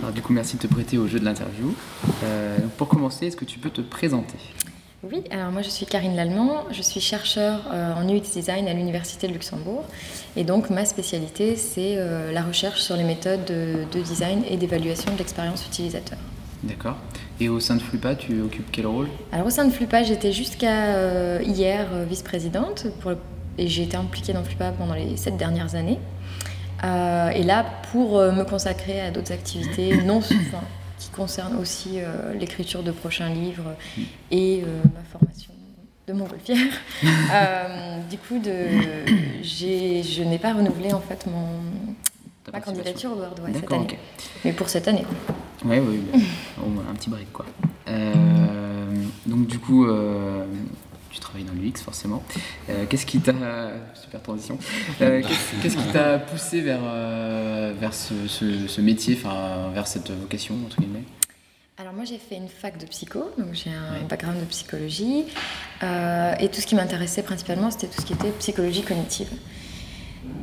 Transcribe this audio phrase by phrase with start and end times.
[0.00, 1.74] Alors, du coup, merci de te prêter au jeu de l'interview.
[2.24, 4.38] Euh, pour commencer, est-ce que tu peux te présenter?
[5.04, 8.72] Oui, alors moi je suis Karine Lallemand, je suis chercheur euh, en UX Design à
[8.72, 9.84] l'Université de Luxembourg.
[10.36, 14.56] Et donc ma spécialité, c'est euh, la recherche sur les méthodes de, de design et
[14.56, 16.18] d'évaluation de l'expérience utilisateur.
[16.62, 16.98] D'accord.
[17.40, 19.08] Et au sein de Flupa, tu occupes quel rôle?
[19.32, 23.14] Alors au sein de Flupa, j'étais jusqu'à hier vice-présidente pour-
[23.58, 25.98] et j'ai été impliquée dans Flupa pendant les sept dernières années.
[26.84, 30.64] Euh, et là, pour euh, me consacrer à d'autres activités non, enfin,
[30.98, 33.74] qui concernent aussi euh, l'écriture de prochains livres
[34.30, 35.52] et euh, ma formation
[36.08, 36.58] de montgolfière,
[38.10, 38.66] du coup, de,
[39.42, 41.60] je n'ai pas renouvelé en fait mon,
[42.52, 43.98] ma candidature au ouais, cette année.
[44.44, 45.04] Mais pour cette année.
[45.64, 45.78] Oui.
[46.64, 47.46] Au moins un petit break, quoi.
[49.26, 49.86] Donc, du coup,
[51.12, 52.22] tu travailles dans l'UX, forcément.
[52.70, 53.32] Euh, qu'est-ce qui t'a.
[53.94, 54.58] Super transition.
[55.00, 59.86] Euh, qu'est-ce, qu'est-ce qui t'a poussé vers, euh, vers ce, ce- ce métier, enfin, vers
[59.86, 61.04] cette vocation, entre guillemets?
[61.78, 65.24] Alors moi j'ai fait une fac de psycho, donc j'ai un background de psychologie,
[65.82, 69.28] euh, et tout ce qui m'intéressait principalement c'était tout ce qui était psychologie cognitive.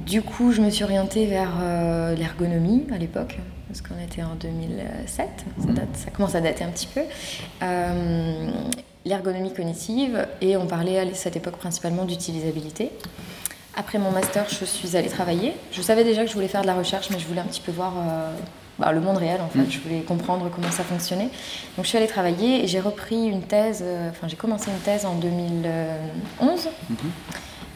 [0.06, 4.36] Du coup je me suis orientée vers euh, l'ergonomie à l'époque, parce qu'on était en
[4.36, 5.28] 2007,
[5.60, 7.02] ça, date- ça commence à dater un petit peu.
[7.62, 8.50] Euh,
[9.10, 12.92] l'ergonomie cognitive, et on parlait à cette époque principalement d'utilisabilité.
[13.76, 15.54] Après mon master, je suis allée travailler.
[15.72, 17.62] Je savais déjà que je voulais faire de la recherche, mais je voulais un petit
[17.62, 18.32] peu voir euh,
[18.78, 19.60] bah, le monde réel en fait.
[19.60, 19.72] Mm.
[19.72, 21.30] Je voulais comprendre comment ça fonctionnait.
[21.76, 24.80] Donc je suis allée travailler et j'ai repris une thèse, euh, enfin j'ai commencé une
[24.80, 26.70] thèse en 2011.
[26.90, 26.98] Mhm.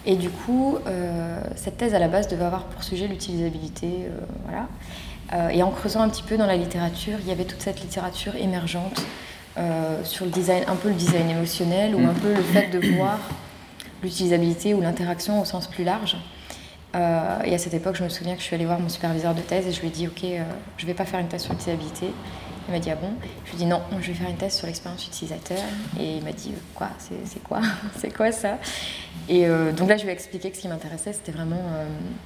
[0.05, 3.87] Et du coup, euh, cette thèse à la base devait avoir pour sujet l'utilisabilité.
[3.87, 4.09] euh,
[4.45, 4.67] voilà.
[5.33, 7.81] Euh, et en creusant un petit peu dans la littérature, il y avait toute cette
[7.81, 9.01] littérature émergente
[9.57, 12.95] euh, sur le design, un peu le design émotionnel ou un peu le fait de
[12.95, 13.19] voir
[14.01, 16.17] l'utilisabilité ou l'interaction au sens plus large.
[16.95, 19.35] Euh, et à cette époque, je me souviens que je suis allée voir mon superviseur
[19.35, 20.43] de thèse et je lui ai dit Ok, euh,
[20.77, 22.07] je vais pas faire une thèse sur l'utilisabilité.
[22.67, 23.11] Il m'a dit Ah bon?
[23.45, 25.59] Je lui ai dit Non, je vais faire une thèse sur l'expérience utilisateur.
[25.99, 26.89] Et il m'a dit Quoi?
[26.97, 27.61] C'est quoi?
[27.97, 28.57] C'est quoi ça?
[29.29, 29.47] Et
[29.77, 31.61] donc là, je lui ai expliqué que ce qui m'intéressait, c'était vraiment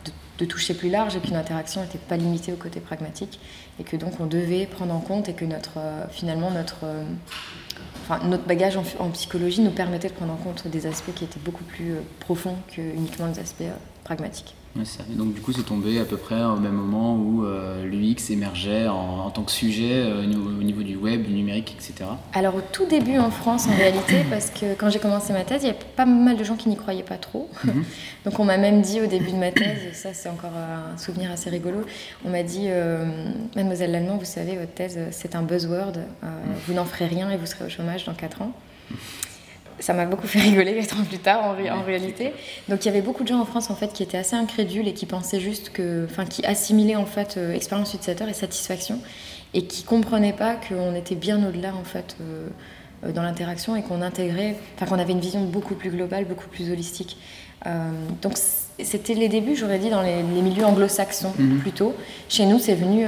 [0.06, 3.40] de, de toucher plus large et qu'une interaction n'était pas limitée au côté pragmatique
[3.80, 7.04] et que donc on devait prendre en compte et que notre, euh, finalement notre, euh,
[8.26, 11.40] notre bagage en, en psychologie nous permettait de prendre en compte des aspects qui étaient
[11.40, 13.64] beaucoup plus euh, profonds que uniquement les aspects
[14.04, 14.56] pragmatiques.
[14.78, 15.04] Ouais, c'est ça.
[15.12, 18.30] Et donc, du coup, c'est tombé à peu près au même moment où euh, l'UX
[18.32, 21.76] émergeait en, en tant que sujet euh, au niveau- au niveau du web, du numérique,
[21.78, 22.10] etc.
[22.34, 25.64] Alors au tout début en France en réalité, parce que quand j'ai commencé ma thèse,
[25.64, 27.50] il y a pas mal de gens qui n'y croyaient pas trop.
[27.64, 27.84] Mhm.
[28.26, 30.98] Donc on m'a même dit au début de ma thèse, et ça c'est encore un
[30.98, 31.80] souvenir assez rigolo,
[32.26, 33.06] on m'a dit, euh,
[33.56, 35.94] mademoiselle Lallemand, vous savez, votre thèse c'est un buzzword,
[36.24, 36.28] euh,
[36.68, 38.52] vous n'en ferez rien et vous serez au chômage dans 4 ans.
[39.80, 42.34] Ça m'a beaucoup fait rigoler 4 ans plus tard en, ré- en réalité.
[42.68, 44.88] Donc il y avait beaucoup de gens en France en fait qui étaient assez incrédules
[44.88, 49.00] et qui pensaient juste que, enfin qui assimilaient en fait euh, expérience utilisateur et satisfaction
[49.54, 52.48] et qui comprenaient pas qu'on était bien au-delà en fait euh,
[53.06, 56.48] euh, dans l'interaction et qu'on intégrait, enfin qu'on avait une vision beaucoup plus globale, beaucoup
[56.48, 57.18] plus holistique.
[57.68, 61.60] Euh, donc c'était les débuts, j'aurais dit, dans les, les milieux anglo-saxons Mhm.
[61.60, 61.96] plutôt.
[62.30, 63.06] Chez nous, c'est venu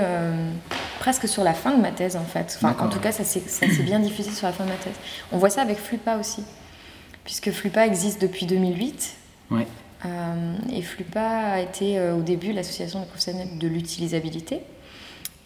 [1.00, 2.60] presque sur la fin de ma thèse en fait.
[2.62, 3.42] Enfin, en tout cas, ça s'est
[3.84, 4.94] bien diffusé sur la fin de ma thèse.
[5.32, 6.44] On voit ça avec Flupa aussi,
[7.24, 9.16] puisque Flupa existe depuis 2008.
[9.50, 9.66] Ouais.
[10.06, 14.62] Euh, et Flupa a été euh, au début l'association des professionnels de l'utilisabilité.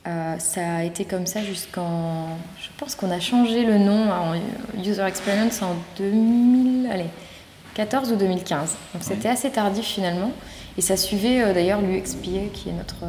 [0.05, 2.27] Euh, ça a été comme ça jusqu'en.
[2.61, 4.35] Je pense qu'on a changé le nom en
[4.77, 8.75] User Experience en 2014 ou 2015.
[8.93, 10.33] Donc c'était assez tardif finalement.
[10.77, 13.05] Et ça suivait d'ailleurs l'UXPA qui est notre.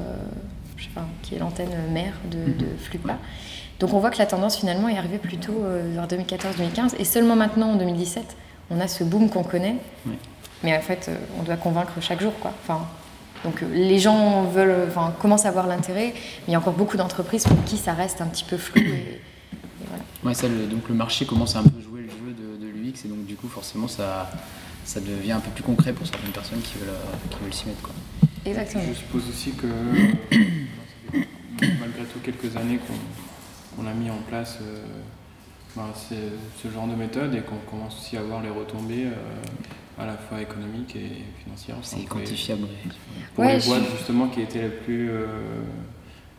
[1.23, 3.19] Qui est l'antenne mère de, de Flupa.
[3.81, 6.95] Donc on voit que la tendance finalement est arrivée plutôt euh, vers 2014-2015.
[6.99, 8.37] Et seulement maintenant en 2017,
[8.71, 9.77] on a ce boom qu'on connaît.
[10.63, 12.53] Mais en fait, euh, on doit convaincre chaque jour, quoi.
[12.63, 12.87] Enfin,
[13.45, 16.73] donc euh, les gens veulent, enfin, commencent à voir l'intérêt, mais il y a encore
[16.73, 18.81] beaucoup d'entreprises pour qui ça reste un petit peu flou.
[18.81, 19.21] Et, et
[19.89, 20.03] voilà.
[20.25, 22.71] Ouais, ça, le- donc le marché commence à un peu jouer le jeu de, de
[22.71, 24.31] l'UX et donc du coup forcément ça,
[24.87, 26.95] ça devient un peu plus concret pour certaines personnes qui veulent,
[27.31, 27.83] qui veulent s'y mettre.
[27.83, 27.93] Quoi.
[28.47, 28.85] Exactement.
[28.89, 29.67] Je suppose aussi que
[31.81, 32.95] malgré tout quelques années qu'on
[33.77, 34.77] qu'on a mis en place euh,
[35.75, 40.07] ben, ce genre de méthode et qu'on commence aussi à voir les retombées euh, à
[40.07, 41.11] la fois économiques et
[41.43, 41.75] financières.
[41.83, 42.69] C'est Enfin, quantifiable.
[43.35, 45.27] Pour Ouais, les je- boîtes justement qui étaient les plus, euh,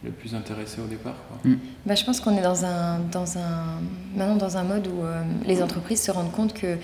[0.05, 1.15] les plus intéressées au départ.
[1.27, 1.51] quoi.
[1.85, 3.81] Bah, je pense qu'on est dans un, dans un,
[4.15, 6.77] maintenant dans un mode où euh, les entreprises se rendent compte que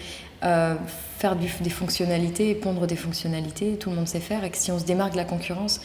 [0.44, 0.76] euh,
[1.18, 4.58] faire du- des fonctionnalités et pondre des fonctionnalités, tout le monde sait faire, et que
[4.58, 5.80] si on se démarque de la concurrence,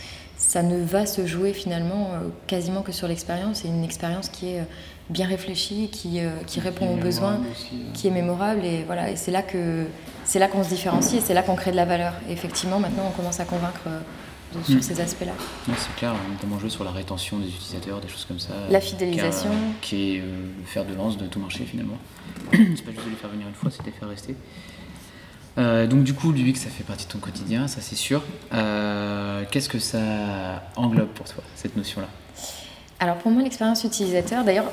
[0.47, 4.51] ça ne va se jouer finalement euh, quasiment que sur l'expérience, et une expérience qui
[4.51, 4.65] est euh,
[5.11, 7.93] bien réfléchie, qui, euh, qui répond aux besoins, aussi, euh.
[7.95, 9.87] qui est mémorable, et voilà, et c'est là que
[10.25, 12.13] c'est là qu'on se différencie, et c'est là qu'on crée de la valeur.
[12.29, 13.81] Et effectivement, maintenant, on commence à convaincre
[14.55, 14.83] de- sur Mm.
[14.83, 15.33] ces aspects-là.
[15.77, 18.53] C'est clair, notamment jouer sur la rétention des utilisateurs, des choses comme ça.
[18.71, 19.51] La fidélisation.
[19.83, 21.99] Qui, est, qui est, le fer de lance de tout marché finalement.
[22.53, 24.37] c'est pas juste de les faire venir une fois, c'est de les faire rester.
[25.59, 28.23] Euh, donc du coup, l'UX, ça fait partie de ton quotidien, ça c'est sûr.
[28.53, 29.99] Euh, Qu'est-ce que ça
[30.77, 32.09] englobe pour toi, cette notion-là?
[33.01, 34.71] Alors pour moi, l'expérience utilisateur, d'ailleurs,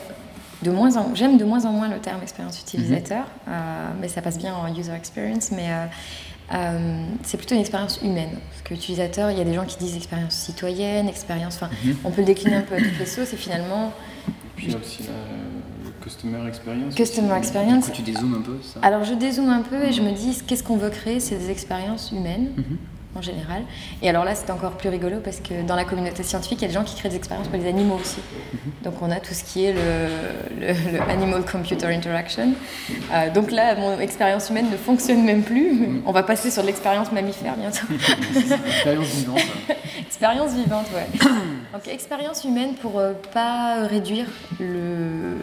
[0.62, 4.22] de moins en, j'aime de moins en moins le terme expérience utilisateur, euh, mais ça
[4.22, 5.86] passe bien en user experience, mais euh,
[6.54, 8.30] euh, c'est plutôt une expérience humaine.
[8.52, 11.98] Parce que utilisateur, il y a des gens qui disent expérience citoyenne, expérience, enfin, Mhm.
[12.06, 13.92] on peut le décliner un peu à toutes les sauces, et finalement,
[14.56, 15.10] Puis il y a aussi la,
[16.04, 16.96] customer experience.
[16.96, 17.92] customer experience.
[17.94, 20.64] tu dézoomes un peu, ça Alors je dézoome un peu et je me dis, qu'est-ce
[20.64, 21.20] qu'on veut créer?
[21.20, 22.50] C'est des expériences humaines.
[22.58, 22.78] Mhm.
[23.16, 23.62] en général.
[24.02, 26.66] Et alors là, c'est encore plus rigolo parce que dans la communauté scientifique, il y
[26.66, 28.18] a des gens qui créent des expériences pour les animaux aussi.
[28.84, 30.08] Donc on a tout ce qui est le,
[30.60, 32.56] le- le Animal Computer Interaction.
[33.14, 36.02] Euh, donc là, mon expérience humaine ne fonctionne même plus.
[36.08, 37.86] On va passer sur l'expérience mammifère bientôt.
[38.66, 39.40] Expérience vivante.
[40.08, 41.08] expérience vivante, ouais.
[41.74, 44.26] Donc expérience humaine pour euh, pas réduire
[44.60, 45.36] le,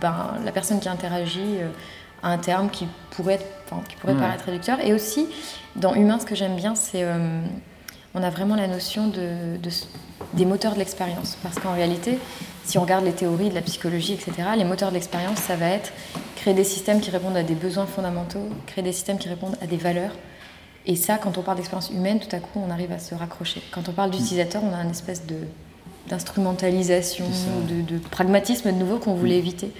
[0.00, 1.68] ben, la personne qui interagit euh,
[2.22, 4.80] à un terme qui pourrait, enfin, qui pourrait paraître réducteur.
[4.80, 5.28] Et aussi,
[5.76, 7.40] dans humain, ce que j'aime bien, c'est euh,
[8.14, 9.58] on a vraiment la notion de,
[10.34, 11.36] des moteurs de l'expérience.
[11.42, 12.18] Parce qu'en réalité,
[12.64, 15.66] si on regarde les théories de la psychologie, etc., les moteurs de l'expérience, ça va
[15.66, 15.92] être
[16.36, 19.66] créer des systèmes qui répondent à des besoins fondamentaux, créer des systèmes qui répondent à
[19.66, 20.12] des valeurs.
[20.86, 23.62] Et ça, quand on parle d'expérience humaine, tout à coup, on arrive à se raccrocher.
[23.72, 25.36] Quand on parle d'utilisateur, on a une espèce de
[26.08, 27.24] d'instrumentalisation,
[27.68, 29.70] de, de pragmatisme de nouveau qu'on voulait éviter.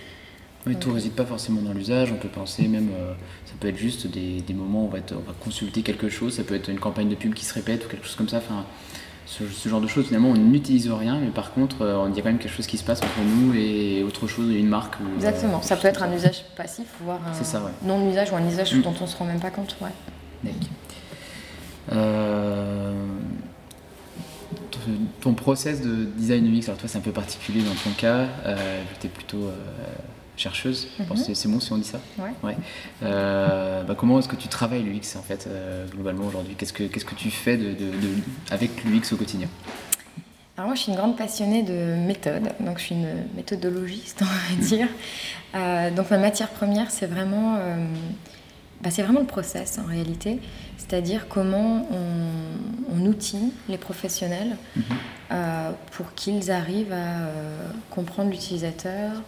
[0.67, 2.13] Oui, tout réside pas forcément dans l'usage.
[2.13, 3.13] On peut penser même, euh,
[3.47, 6.09] ça peut être juste des, des moments où on va, être- on va consulter quelque
[6.09, 6.35] chose.
[6.37, 8.39] Ça peut être une campagne de pub qui se répète ou quelque chose comme ça.
[8.39, 8.65] Enfin,
[9.25, 11.77] ce, ce genre de choses, finalement, on n'utilise rien, mais par contre,
[12.11, 14.51] il y a quand même quelque chose qui se passe entre nous et autre chose,
[14.51, 14.99] une marque.
[15.01, 15.63] ou, euh, Exactement.
[15.63, 17.71] Ça peut être un usage passif, voire un C'est ça, ouais.
[17.85, 18.83] non-usage ou un usage Mm.
[18.83, 19.77] dont on se rend même pas compte.
[19.81, 19.91] Ouais.
[21.93, 22.93] Euh,
[25.21, 28.83] ton- process de design UX, alors toi c'est un peu particulier dans ton cas, euh,
[29.01, 29.53] tu es plutôt euh,
[30.37, 32.01] chercheuse, que c'est- bon si on dit ça.
[32.19, 32.57] Ouais.
[33.03, 36.55] Euh, bah, comment est-ce que tu travailles l'UX en fait, euh, globalement aujourd'hui?
[36.57, 38.15] Qu'est-ce que tu fais de, de- de-
[38.51, 39.49] avec l'UX au quotidien?
[40.57, 43.07] Alors moi, je suis une grande passionnée de méthode, donc je suis une
[43.37, 44.89] méthodologiste, on va dire.
[45.55, 47.87] Euh, donc ma matière première, c'est vraiment, euh,
[48.83, 50.41] bah, c'est vraiment le process en réalité,
[50.77, 54.83] c'est-à-dire comment on, on outille les professionnels Mhm.
[55.33, 56.97] euh, pour qu'ils arrivent à
[57.27, 59.23] euh, comprendre l'utilisateur,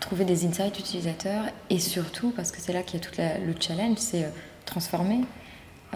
[0.00, 3.12] trouver des insights utilisateurs et surtout, parce que c'est là qu'il y a tout
[3.46, 4.28] le challenge, c'est euh,
[4.64, 5.20] transformer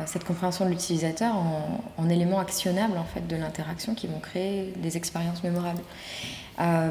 [0.05, 4.75] cette compréhension de l'utilisateur en, en éléments actionnables en fait de l'interaction qui vont créer
[4.77, 5.81] des expériences mémorables.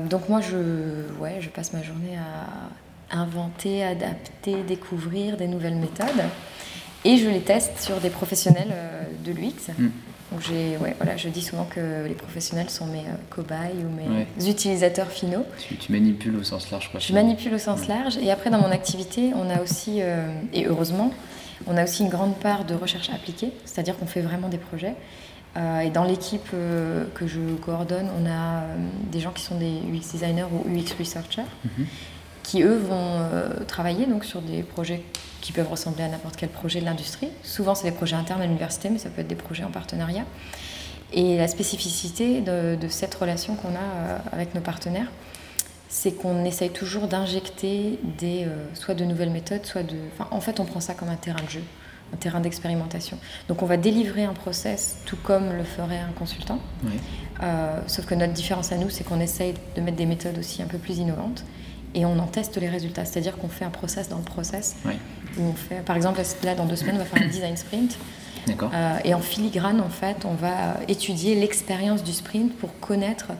[0.10, 2.48] Donc moi je, ouais, je passe ma journée à
[3.12, 6.08] inventer, adapter, découvrir des nouvelles méthodes
[7.04, 9.70] et je les teste sur des professionnels euh, de l'UX.
[9.78, 9.90] Mm.
[10.32, 13.90] Donc j'ai, ouais, voilà, je dis souvent que les professionnels sont mes euh, cobayes ou
[13.96, 14.50] mes Ouais.
[14.50, 15.46] utilisateurs finaux.
[15.68, 17.00] tu, tu manipules au sens large quoi.
[17.00, 18.18] Je manipule au sens large.
[18.18, 21.12] Et après, dans mon activité, on a aussi, euh, et heureusement,
[21.68, 24.96] on a aussi une grande part de recherche appliquée, c'est-à-dire qu'on fait vraiment des projets.
[25.58, 28.64] Euh, et dans l'équipe euh, que je coordonne, on a
[29.12, 31.44] des gens qui sont des UX designers ou UX researchers,
[31.78, 31.86] Mhm.
[32.46, 35.02] Qui eux vont euh, travailler donc sur des projets
[35.42, 37.30] qui peuvent ressembler à n'importe quel projet de l'industrie.
[37.44, 40.26] Souvent, c'est des projets internes à l'université, mais ça peut être des projets en partenariat.
[41.12, 45.12] Et la spécificité de, de cette relation qu'on a euh, avec nos partenaires,
[45.90, 49.96] c'est qu'on essaye toujours d'injecter des, euh, soit de nouvelles méthodes, soit de...
[50.14, 51.64] Enfin, en fait, on prend ça comme un terrain de jeu,
[52.14, 53.18] un terrain d'expérimentation.
[53.48, 56.60] Donc on va délivrer un process tout comme le ferait un consultant.
[57.44, 60.62] Euh, sauf que notre différence à nous, c'est qu'on essaye de mettre des méthodes aussi
[60.62, 61.44] un peu plus innovantes
[61.96, 63.06] et on en teste les résultats.
[63.06, 64.76] C'est-à-dire qu'on fait un process dans le process.
[65.38, 67.98] Où on fait, par exemple, là, dans deux semaines, on va faire un design sprint.
[68.48, 73.32] Euh, et en filigrane, en fait, on va étudier l'expérience du sprint pour connaître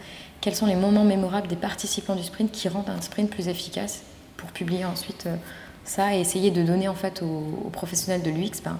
[0.42, 4.02] quels sont les moments mémorables des participants du sprint qui rendent un sprint plus efficace
[4.38, 5.36] pour publier ensuite euh,
[5.84, 8.80] ça et essayer de donner en fait aux, aux professionnels de l'UX ben,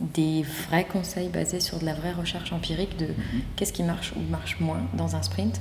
[0.00, 3.08] des vrais conseils basés sur de la vraie recherche empirique de
[3.56, 5.60] qu'est-ce qui marche ou marche moins dans un sprint.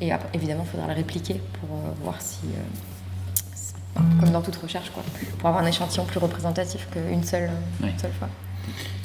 [0.00, 2.62] Et évidemment, il faudra le répliquer pour euh, voir si, euh,
[3.94, 5.02] comme dans toute recherche, quoi,
[5.38, 7.50] pour avoir un échantillon plus représentatif qu'une seule,
[7.82, 8.28] euh, une seule fois.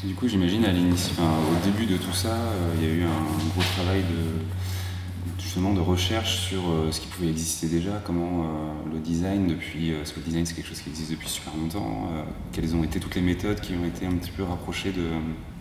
[0.03, 0.63] Du coup, j'imagine
[0.93, 5.41] enfin, au début de tout ça, euh, il y a eu un gros travail de,
[5.41, 9.93] justement de recherche sur euh, ce qui pouvait exister déjà, comment euh, le design depuis,
[9.93, 12.09] parce que le design c'est quelque chose qui existe depuis super longtemps,
[12.51, 15.09] quelles ont été toutes les méthodes qui ont été un petit peu rapprochées de,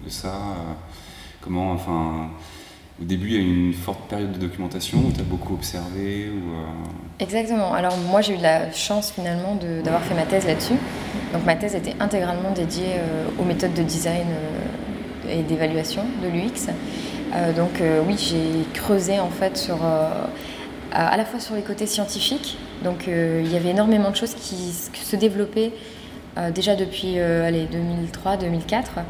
[0.04, 0.34] de ça,
[1.40, 2.30] comment, enfin,
[3.00, 5.54] au début il y a eu une forte période de documentation où tu as beaucoup
[5.54, 6.30] observé, euh,
[7.18, 7.72] Exactement.
[7.74, 10.74] Alors moi j'ai eu la chance finalement d'avoir fait ma thèse là-dessus.
[11.32, 16.28] Donc ma thèse était intégralement dédiée euh, aux méthodes de design euh, et d'évaluation de
[16.28, 16.70] l'UX.
[17.56, 19.68] Donc oui, j'ai creusé en fait
[20.92, 22.56] à la fois sur les côtés scientifiques.
[22.84, 25.72] Donc il y avait énormément de choses qui, se développaient
[26.54, 29.02] déjà depuis 2003-2004.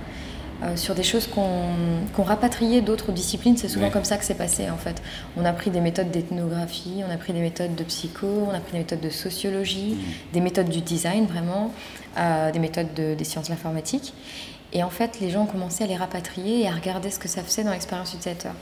[0.63, 3.57] Euh, sur des choses qu'on rapatriait d'autres disciplines.
[3.57, 5.03] C'est souvent comme ça que c'est passé en fait.
[5.37, 8.61] On a pris des méthodes d'ethnographie, on a pris des méthodes de psycho, on a
[8.61, 10.33] pris des méthodes de sociologie, mm.
[10.33, 11.73] des méthodes du design vraiment,
[12.19, 14.15] euh, des méthodes des sciences de l'informatique.
[14.73, 17.29] Et en fait, les gens ont commencé à les rapatrier et à regarder ce que
[17.29, 18.53] ça faisait dans l'expérience utilisateur.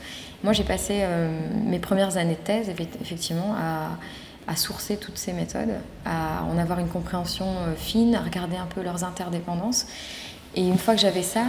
[0.43, 1.29] Moi, j'ai passé euh,
[1.65, 3.97] mes premières années de thèse, effectivement, à,
[4.51, 7.45] à, sourcer toutes ces méthodes, à en avoir une compréhension
[7.77, 9.85] fine, à regarder un peu leurs interdépendances.
[10.55, 11.45] Et une fois que j'avais ça,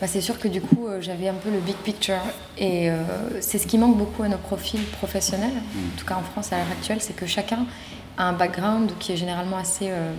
[0.00, 2.20] bah, c'est sûr que du coup, euh, j'avais un peu le big picture.
[2.58, 2.96] Et euh,
[3.40, 6.58] c'est ce qui manque beaucoup à nos profils professionnels, en tout cas en France à
[6.58, 7.66] l'heure actuelle, c'est que chacun
[8.18, 9.90] a un background qui est généralement assez.
[9.90, 10.12] Euh,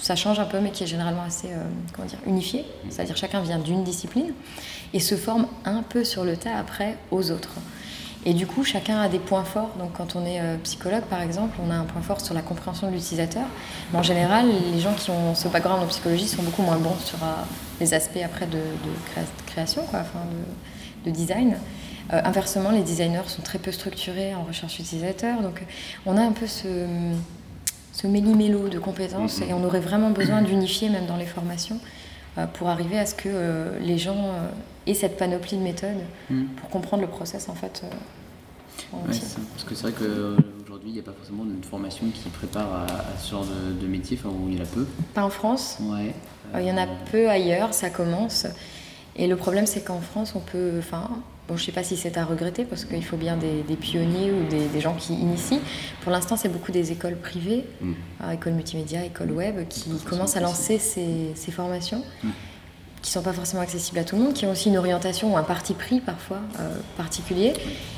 [0.00, 1.48] ça change un peu, mais qui est généralement assez
[1.94, 2.66] comment dire, unifié.
[2.90, 4.34] C'est-à-dire chacun vient d'une discipline
[4.92, 7.54] et se forme un peu sur le tas après aux autres.
[8.26, 9.70] Et du coup, chacun a des points forts.
[9.78, 12.40] Donc, quand on est euh, psychologue, par exemple, on a un point fort sur la
[12.40, 13.44] compréhension de l'utilisateur.
[13.92, 16.96] Mais en général, les gens qui ont ce background en psychologie sont beaucoup moins bons
[17.04, 17.26] sur euh,
[17.80, 18.60] les aspects après de,
[19.46, 20.20] création, quoi, enfin
[21.04, 21.58] de, design.
[22.12, 25.42] Euh, inversement, les designers sont très peu structurés en recherche utilisateur.
[25.42, 25.62] Donc,
[26.06, 26.86] on a un peu ce,
[27.92, 31.78] ce méli-mélo de compétences et on aurait vraiment besoin d'unifier, même dans les formations,
[32.54, 34.34] pour arriver à ce que les gens
[34.86, 36.44] aient cette panoplie de méthodes mm.
[36.56, 37.84] pour comprendre le process en fait
[38.90, 43.18] parce que c'est vrai qu'aujourd'hui, il n'y a pas forcément une formation qui prépare à,
[43.18, 44.86] ce genre de, métier, enfin, où il y en a peu.
[45.14, 45.78] Pas en France.
[45.80, 46.14] Ouais.
[46.54, 48.46] Euh, il y en a peu ailleurs, ça commence.
[49.16, 50.72] Et le problème, c'est qu'en France, on peut.
[50.78, 51.08] Enfin,
[51.48, 54.32] bon, je ne sais pas si c'est à regretter, parce qu'il faut bien des, pionniers
[54.32, 55.60] ou des, gens qui initient.
[56.02, 57.92] Pour l'instant, c'est beaucoup des écoles privées, mm.
[58.22, 62.02] euh, écoles multimédia, écoles web, qui commencent à lancer ces, formations.
[62.22, 62.30] Mm
[63.04, 65.36] qui sont pas forcément accessibles à tout le monde, qui ont aussi une orientation ou
[65.36, 67.52] un parti pris parfois euh, particulier.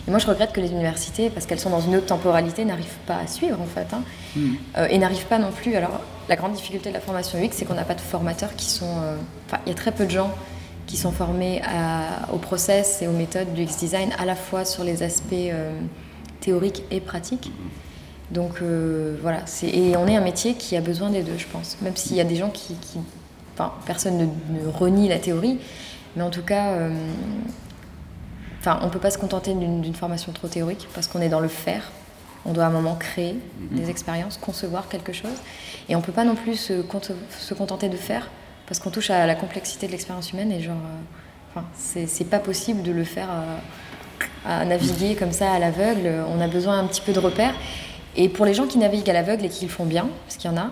[0.06, 2.98] Et moi, je regrette que les universités, parce qu'elles sont dans une autre temporalité, n'arrivent
[3.06, 4.02] pas à suivre en fait, hein.
[4.34, 4.54] hmm.
[4.78, 5.76] euh, et n'arrivent pas non plus.
[5.76, 8.66] Alors, la grande difficulté de la formation UX, c'est qu'on n'a pas de formateurs qui
[8.66, 8.96] sont.
[9.04, 10.34] Euh, enfin, il y a très peu de gens
[10.88, 11.62] qui sont formés
[12.32, 15.34] au process et aux méthodes du X design, à la fois sur les aspects
[16.40, 17.50] théoriques et pratiques.
[18.30, 18.62] Donc
[19.20, 21.76] voilà, et on est un métier qui a besoin des deux, je pense.
[21.82, 22.76] Même s'il y a des gens qui
[23.58, 24.18] Enfin, personne
[24.50, 25.58] ne, renie la théorie,
[26.14, 26.90] mais en tout cas, euh,
[28.58, 31.40] enfin, on ne peut pas se contenter d'une formation trop théorique parce qu'on est dans
[31.40, 31.90] le faire.
[32.44, 33.78] On doit à un moment créer mhm.
[33.78, 35.38] des expériences, concevoir quelque chose.
[35.88, 36.84] Et on ne peut pas non plus se,
[37.38, 38.28] se, contenter de faire
[38.66, 42.40] parce qu'on touche à la complexité de l'expérience humaine et genre, euh, enfin, c'est pas
[42.40, 46.12] possible de le faire euh, à naviguer comme ça à l'aveugle.
[46.28, 47.54] On a besoin un petit peu de repères.
[48.16, 50.50] Et pour les gens qui naviguent à l'aveugle et qui le font bien, parce qu'il
[50.50, 50.70] y en a,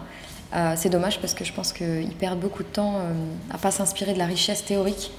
[0.55, 3.13] euh, c'est dommage parce que je pense qu'ils perdent beaucoup de temps euh,
[3.51, 5.11] à pas s'inspirer de la richesse théorique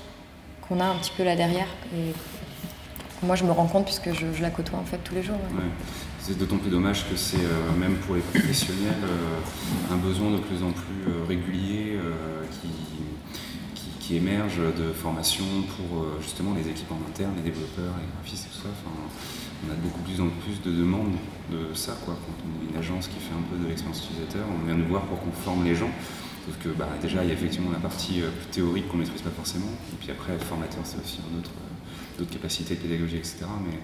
[0.68, 1.68] qu'on a un petit peu là derrière.
[1.94, 2.13] Et
[3.25, 5.36] moi, je me rends compte puisque je, la côtoie en fait tous les jours.
[6.20, 8.96] C'est d'autant plus dommage que c'est euh, même pour les professionnels
[9.92, 12.00] un besoin de plus en plus régulier
[12.51, 12.70] qui,
[14.00, 18.56] qui, émerge de formation pour justement les équipes en interne, les développeurs, les graphistes et
[18.56, 18.70] tout ça
[19.67, 21.15] on a beaucoup plus en plus de demandes
[21.51, 21.93] de ça.
[22.05, 22.15] Quoi.
[22.25, 24.88] Quand on est une agence qui fait un peu de l'expérience utilisateur, on vient nous
[24.88, 25.89] voir pour qu'on forme les gens.
[26.45, 29.03] Sauf que bah, déjà, il y a effectivement la partie euh, plus théorique qu'on ne
[29.03, 29.72] maîtrise pas forcément.
[29.93, 33.39] Et puis après, le formateur, c'est aussi d'autres euh, d'autres capacités de pédagogie, etc.
[33.65, 33.77] Mais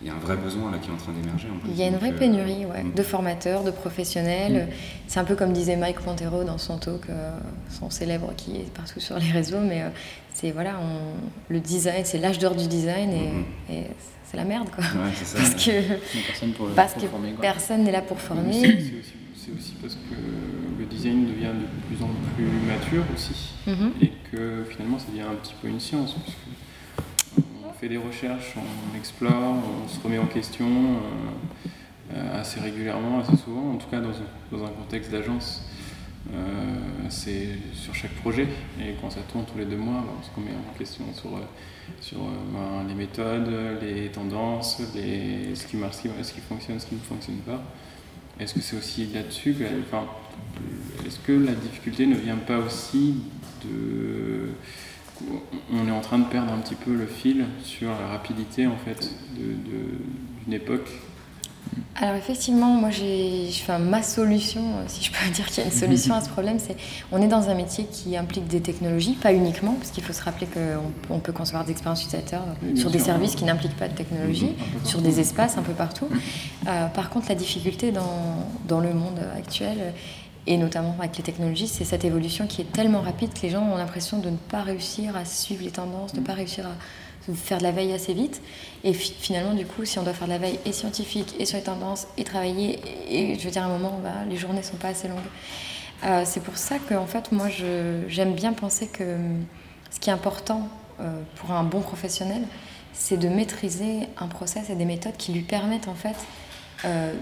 [0.00, 1.48] il y a un vrai besoin là qui est en train d'émerger.
[1.66, 2.94] Il y a une vraie euh, pénurie mm.
[2.94, 4.66] de formateurs, de professionnels.
[4.66, 4.72] Mm.
[5.08, 7.06] C'est un peu comme disait Mike Pontero dans son talk,
[7.70, 9.82] son célèbre qui est partout sur les réseaux, mais
[10.32, 10.74] c'est voilà,
[11.48, 13.74] le design, c'est l'âge d'or du design et, mm-hmm.
[13.74, 13.86] et
[14.26, 14.84] c'est la merde quoi.
[15.36, 18.60] parce que, parce que personne n'est là pour former.
[19.34, 20.16] C'est aussi, parce que
[20.78, 23.92] le design devient de plus en plus mature aussi mhm.
[24.02, 26.16] et que finalement ça devient un petit peu une science.
[27.38, 29.54] on fait des recherches, on explore,
[29.84, 30.66] on se remet en question
[32.12, 35.62] euh, assez régulièrement, assez souvent, en tout cas dans un, dans un contexte d'agence.
[36.34, 36.74] Euh,
[37.10, 38.46] c'est sur chaque projet
[38.80, 41.40] et quand ça tourne tous les deux mois, on se remet en question sur euh,
[42.00, 43.48] sur euh, ben, les méthodes,
[43.80, 47.62] les tendances, ce, qui marche, ce qui fonctionne, ce qui ne fonctionne pas.
[48.38, 50.04] Est-ce que c'est aussi là-dessus enfin,
[51.06, 53.14] Est-ce que la difficulté ne vient pas aussi
[53.64, 54.50] de.
[55.72, 58.76] On est en train de perdre un petit peu le fil sur la rapidité en
[58.76, 60.90] fait d'une époque
[61.98, 65.64] alors effectivement, moi j'ai, enfin, ma solution, euh, si je peux dire qu'il y a
[65.64, 66.76] une solution à ce problème, c'est
[67.10, 70.22] on est dans un métier qui implique des technologies, pas uniquement, parce qu'il faut se
[70.22, 72.44] rappeler qu'on on peut concevoir des expériences utilisateurs
[72.74, 74.52] sur des services qui n'impliquent pas de technologie,
[74.84, 76.08] sur des espaces un peu partout.
[76.68, 79.94] Euh, par contre, la difficulté dans, dans le monde actuel,
[80.46, 83.62] et notamment avec les technologies, c'est cette évolution qui est tellement rapide que les gens
[83.62, 86.72] ont l'impression de ne pas réussir à suivre les tendances, de ne pas réussir à
[87.34, 88.40] faire de la veille assez vite.
[88.84, 91.56] Et finalement, du coup, si on doit faire de la veille et scientifique, et sur
[91.56, 92.78] les tendances, et travailler,
[93.08, 95.18] et, je veux dire, à un moment, bah, les journées sont pas assez longues.
[96.04, 97.48] Euh, c'est pour ça que, en fait, moi,
[98.08, 99.44] j'aime bien penser que hum,
[99.90, 100.68] ce qui est important
[101.00, 102.42] euh, pour un bon professionnel,
[102.92, 106.16] c'est de maîtriser un process et des méthodes qui lui permettent, en fait,
[106.84, 107.12] euh,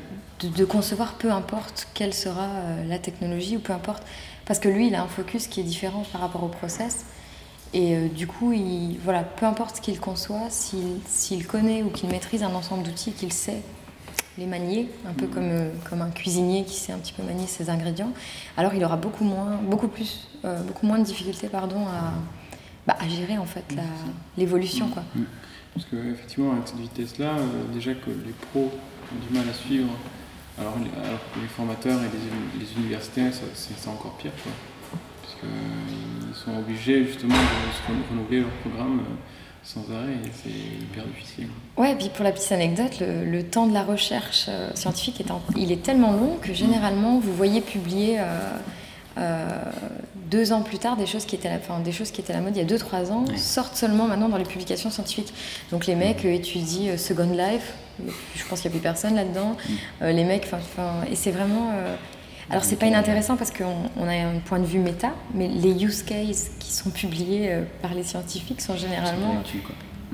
[0.40, 2.48] de, concevoir peu importe quelle sera
[2.86, 4.02] la technologie ou peu importe.
[4.46, 7.06] Parce que lui, il a un focus qui est différent par rapport au process.
[7.74, 12.08] Et euh, du coup, il, voilà, peu importe ce qu'il conçoit, s'il connaît ou qu'il
[12.08, 13.62] maîtrise un ensemble d'outils, qu'il sait
[14.38, 17.46] les manier, un peu comme, euh, comme un cuisinier qui sait un petit peu manier
[17.46, 18.12] ses ingrédients,
[18.56, 22.12] alors il aura beaucoup moins, beaucoup plus, euh, beaucoup moins de difficultés pardon, à,
[22.86, 23.64] bah, à gérer en fait
[24.38, 24.88] l'évolution.
[24.88, 25.02] quoi.
[25.14, 25.24] Mm.
[25.74, 27.34] Parce qu'effectivement, avec cette vitesse-là,
[27.72, 29.90] déjà que les pros ont du mal à suivre,
[30.56, 34.30] alors, alors que les formateurs et les, les universitaires, c'est encore pire.
[34.44, 34.52] Quoi
[36.44, 37.38] sont obligés justement de
[37.72, 39.14] se renouveler leur programme euh,
[39.62, 41.48] sans arrêt et c'est hyper difficile.
[41.76, 45.26] Ouais, et puis pour la petite anecdote, le, temps de la recherche euh, scientifique est,
[45.56, 48.18] il est tellement long que généralement vous voyez publier
[49.16, 49.62] euh,
[50.30, 52.36] deux ans plus tard des choses qui étaient la, enfin, des choses qui étaient à
[52.36, 55.32] la mode il y a deux trois ans sortent seulement maintenant dans les publications scientifiques.
[55.70, 57.74] Donc les mecs étudient Second Life,
[58.34, 59.56] je pense qu'il n'y a plus personne là-dedans.
[60.00, 60.06] Mm.
[60.06, 61.72] les mecs, enfin, et c'est vraiment
[62.50, 66.02] alors c'est pas inintéressant parce qu'on a un point de vue méta, mais les use
[66.02, 69.42] cases qui sont publiés euh, par les scientifiques sont généralement...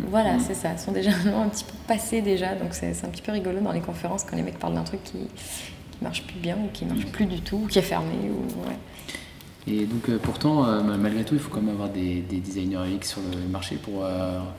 [0.09, 0.41] Voilà, mm.
[0.41, 3.61] c'est ça, sont déjà un petit peu passés déjà, donc c'est un petit peu rigolo
[3.61, 6.69] dans les conférences quand les mecs parlent d'un truc qui, qui marche plus bien ou
[6.73, 8.15] qui marche plus du tout, ou qui est fermé.
[8.31, 12.89] Ou, Et donc euh, pourtant, euh, malgré tout, il faut quand même avoir des, designers
[12.95, 14.05] X sur le marché pour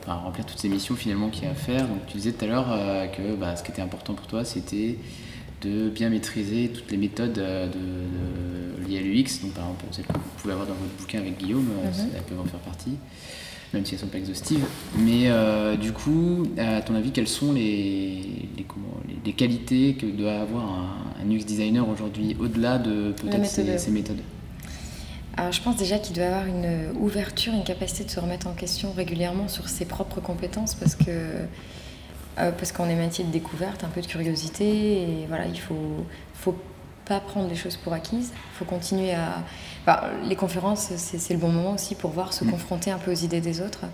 [0.05, 1.87] remplir toutes ces missions finalement qu'il y a à faire.
[1.87, 2.67] Donc tu disais tout à l'heure
[3.15, 4.97] que bah, ce qui était important pour toi, c'était
[5.61, 9.41] de bien maîtriser toutes les méthodes euh, de, liées à l'UX.
[9.41, 12.09] Donc, par exemple, celles que vous pouvez avoir dans votre bouquin avec Guillaume, euh, mhm.
[12.15, 12.97] elles peuvent en faire partie,
[13.73, 14.65] même si elles ne sont pas exhaustives.
[14.97, 18.49] Mais euh, du coup, à ton avis, quelles sont les,
[19.25, 24.21] les, qualités que doit avoir un, UX designer aujourd'hui, au-delà de peut-être ces, méthodes?
[25.37, 28.53] Alors, je pense déjà qu'il doit avoir une ouverture, une capacité de se remettre en
[28.53, 31.45] question régulièrement sur ses propres compétences parce que
[32.41, 36.05] euh, parce qu'on est métier de découverte, un peu de curiosité, et voilà, il faut,
[36.33, 36.55] faut
[37.05, 39.43] pas prendre les choses pour acquises, il faut continuer à...
[40.27, 42.51] les conférences, c'est le bon moment aussi pour voir, se mm.
[42.51, 43.85] confronter un peu aux idées des autres.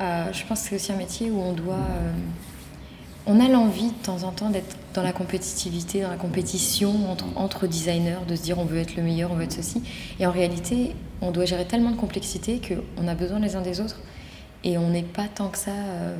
[0.00, 1.74] Euh, je pense que c'est aussi un métier où on doit...
[1.74, 2.12] Euh,
[3.26, 7.26] on a l'envie de temps en temps d'être dans la compétitivité, dans la compétition entre,
[7.36, 9.82] entre, designers, de se dire on veut être le meilleur, on veut être ceci.
[10.18, 13.80] Et en réalité, on doit gérer tellement de complexité qu'on a besoin les uns des
[13.80, 14.00] autres.
[14.64, 16.16] Et on n'est pas tant que ça euh,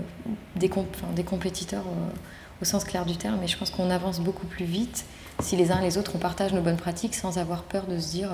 [0.57, 0.71] des,
[1.15, 4.65] des, compétiteurs euh, au sens clair du terme, mais je pense qu'on avance beaucoup plus
[4.65, 5.05] vite
[5.41, 7.99] si les uns et les autres on partage nos bonnes pratiques sans avoir peur de
[7.99, 8.29] se dire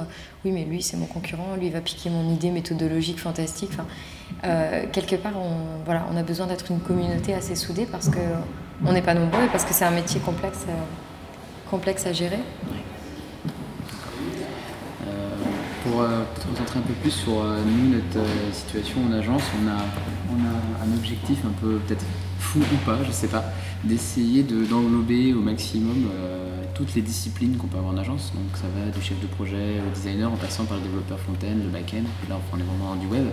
[0.45, 3.71] oui mais lui c'est mon concurrent, lui il va piquer mon idée méthodologique fantastique.
[3.73, 3.87] Enfin,
[4.45, 8.93] euh, quelque part on, voilà, on a besoin d'être une communauté assez soudée parce qu'on
[8.93, 10.65] n'est pas nombreux et parce que c'est un métier complexe,
[11.71, 12.39] complexe à gérer.
[15.87, 19.69] Pour euh, concentrer un peu plus sur euh, nous, notre euh, situation en agence, on
[19.69, 19.77] a,
[20.31, 22.05] on a un objectif un peu peut-être
[22.39, 23.45] fou ou pas, je sais pas,
[23.85, 26.09] d'essayer d'englober au maximum
[26.75, 28.33] toutes les disciplines qu'on peut avoir en agence.
[28.35, 31.57] Donc ça va du chef de projet au designer en passant par le développeur front-end,
[31.57, 33.27] le back-end, là on est vraiment du web.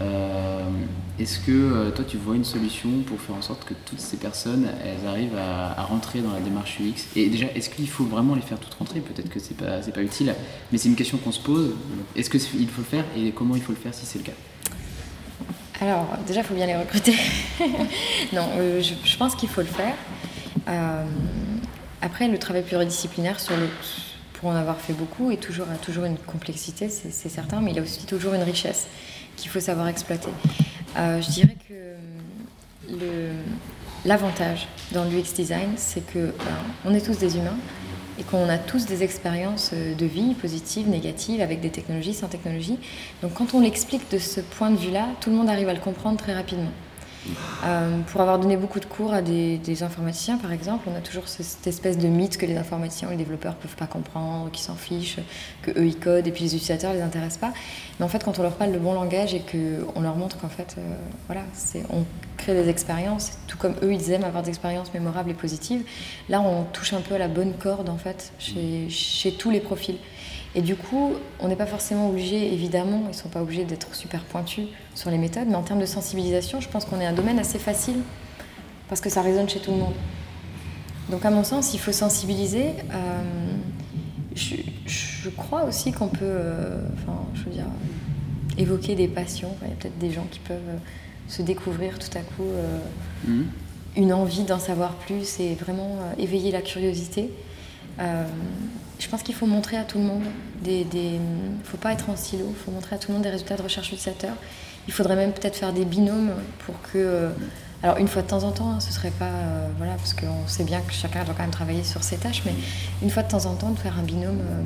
[0.00, 0.64] Euh,
[1.20, 4.16] est-ce que euh, toi tu vois une solution pour faire en sorte que toutes ces
[4.16, 7.06] personnes elles arrivent à, rentrer dans la démarche UX?
[7.16, 9.00] Et déjà, est-ce qu'il faut vraiment les faire toutes rentrer?
[9.00, 10.34] Peut-être que c'est pas, pas utile,
[10.72, 11.74] mais c'est une question qu'on se pose.
[12.16, 13.04] Est-ce qu'il faut le faire?
[13.16, 14.32] Et comment il faut le faire si c'est le cas?
[15.80, 17.14] Alors, déjà, il faut bien les recruter.
[18.32, 19.94] non, euh, je, pense qu'il faut le faire.
[22.00, 23.36] après, le travail pluridisciplinaire,
[24.34, 27.78] pour en avoir fait beaucoup, est toujours, a toujours une complexité, c'est certain, mais il
[27.78, 28.86] a aussi toujours une richesse
[29.36, 30.30] qu'il faut savoir exploiter.
[30.96, 31.74] Euh, je dirais que
[34.04, 37.56] l'avantage dans l'UX design, c'est que ben, on est tous des humains
[38.18, 42.28] et qu'on a tous des expériences euh, de vie positives, négatives, avec des technologies, sans
[42.28, 42.78] technologie.
[43.22, 45.80] Donc quand on l'explique de ce point de vue-là, tout le monde arrive à le
[45.80, 46.70] comprendre très rapidement.
[47.64, 51.28] Euh, pour avoir donné beaucoup de cours à des, informaticiens, par exemple, on a toujours
[51.28, 54.64] cette espèce de mythe que les informaticiens ou les développeurs ne peuvent pas comprendre, qu'ils
[54.64, 55.18] s'en fichent,
[55.62, 57.52] que eux ils codent et puis les utilisateurs ne les intéressent pas.
[57.98, 60.48] Mais en fait, quand on leur parle le bon langage et qu'on leur montre qu'en
[60.48, 60.94] fait, euh,
[61.26, 61.42] voilà,
[61.90, 62.04] on
[62.36, 65.84] crée des expériences, tout comme eux ils aiment avoir des expériences mémorables et positives,
[66.28, 69.96] là on touche un peu à la bonne corde en fait chez tous les profils.
[70.54, 73.94] Et du coup, on n'est pas forcément obligé, évidemment, ils ne sont pas obligés d'être
[73.94, 77.12] super pointus sur les méthodes, mais en termes de sensibilisation, je pense qu'on est un
[77.12, 77.96] domaine assez facile
[78.88, 79.94] parce que ça résonne chez tout le monde.
[81.10, 82.66] Donc à mon sens, il faut sensibiliser.
[82.92, 83.22] Euh,
[84.36, 87.66] je, crois aussi qu'on peut, euh, enfin, je veux dire,
[88.58, 89.50] évoquer des passions.
[89.62, 90.78] Il y a peut-être des gens qui peuvent
[91.28, 92.78] se découvrir tout à coup euh,
[93.26, 93.46] Mhm.
[93.96, 97.30] une envie d'en savoir plus et vraiment euh, éveiller la curiosité.
[98.98, 100.22] Je pense qu'il faut montrer à tout le monde
[100.62, 100.84] des.
[100.84, 101.18] Ne
[101.64, 103.62] faut pas être en silo, il faut montrer à tout le monde des résultats de
[103.62, 104.34] recherche utilisateur.
[104.86, 106.30] Il faudrait même peut-être faire des binômes
[106.66, 106.98] pour que.
[106.98, 107.30] euh,
[107.82, 109.26] alors, une fois de temps en temps, hein, ce serait pas.
[109.26, 112.42] euh, voilà, parce qu'on sait bien que chacun doit quand même travailler sur ses tâches,
[112.46, 112.54] mais
[113.02, 114.40] une fois de temps en temps, de faire un binôme.
[114.40, 114.62] euh,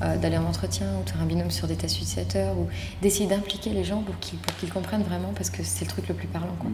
[0.00, 2.68] euh, d'aller en entretien ou de faire un binôme sur des tests utilisateurs ou
[3.02, 6.14] d'essayer d'impliquer les gens pour qu'ils qu'ils comprennent vraiment parce que c'est le truc le
[6.14, 6.70] plus parlant quoi.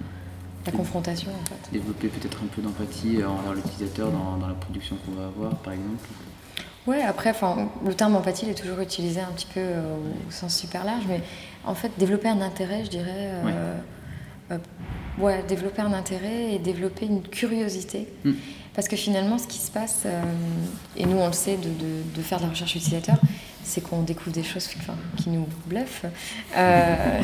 [0.66, 1.72] La confrontation en fait.
[1.72, 5.72] Développer peut-être un peu d'empathie envers l'utilisateur dans, dans la production qu'on va avoir, par
[5.72, 6.04] exemple.
[6.86, 9.96] Ouais, après, enfin, le terme empathie il est toujours utilisé un petit peu euh,
[10.28, 11.20] au sens super large, mais
[11.64, 13.74] en fait, développer un intérêt, je dirais, euh,
[14.52, 14.58] euh,
[15.18, 18.06] ouais, développer un intérêt et développer une curiosité.
[18.24, 18.32] Mm.
[18.74, 20.22] Parce que finalement, ce qui se passe, euh,
[20.96, 23.16] et nous on le sait de, de- de faire de la recherche utilisateur,
[23.62, 26.04] c'est qu'on découvre des choses enfin, qui nous bluffent.
[26.54, 27.22] Euh,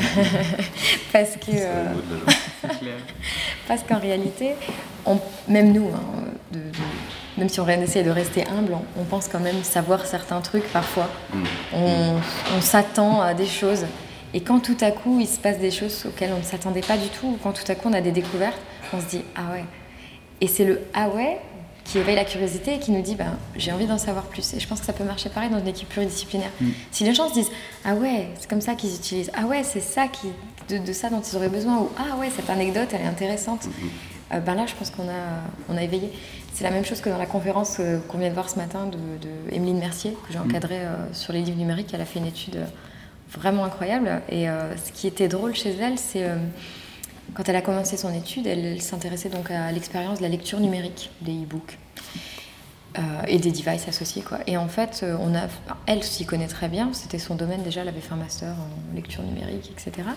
[1.13, 1.51] parce que.
[1.53, 1.95] Euh.
[3.69, 4.53] Parce qu'en réalité,
[5.07, 5.19] on-
[5.49, 6.65] même nous, hein, de- de-
[7.41, 11.09] même si on essaie de rester humble, on, pense quand même savoir certains trucs parfois.
[11.33, 11.43] Mm.
[11.75, 12.21] On,
[12.57, 13.87] on s'attend à des choses.
[14.35, 16.99] Et quand tout à coup, il se passe des choses auxquelles on ne s'attendait pas
[16.99, 18.61] du tout, ou quand tout à coup on a des découvertes,
[18.93, 19.65] on se dit Ah ouais.
[20.43, 21.39] Et c'est le Ah ouais
[21.85, 24.53] qui éveille la curiosité et qui nous dit ben, J'ai envie d'en savoir plus.
[24.53, 26.51] Et je pense que ça peut marcher pareil dans une équipe pluridisciplinaire.
[26.93, 27.51] Si les gens se disent
[27.85, 30.29] Ah ouais, c'est comme ça qu'ils utilisent, Ah ouais, c'est ça qui,
[30.69, 33.67] de, de ça dont ils auraient besoin, ou Ah ouais, cette anecdote, elle est intéressante.
[34.33, 36.13] Euh, ben là, je pense qu'on a, on a éveillé.
[36.53, 38.87] C'est la même chose que dans la conférence euh, qu'on vient de voir ce matin
[38.87, 41.93] de, de Emeline Mercier, que j'ai encadrée euh, sur les livres numériques.
[41.95, 42.67] Elle a fait une étude euh,
[43.31, 44.23] vraiment incroyable.
[44.29, 46.27] Et ce qui était drôle chez elle, c'est
[47.35, 50.59] quand elle a commencé son étude, elle, elle s'intéressait donc à l'expérience de la lecture
[50.59, 51.79] numérique des e-books.
[53.29, 54.39] Et des devices associés quoi.
[54.49, 55.43] Et en fait, on a,
[55.87, 56.91] elle s'y connaît très bien.
[56.93, 57.83] C'était son domaine déjà.
[57.83, 60.09] Elle avait fait un master en lecture numérique, etc.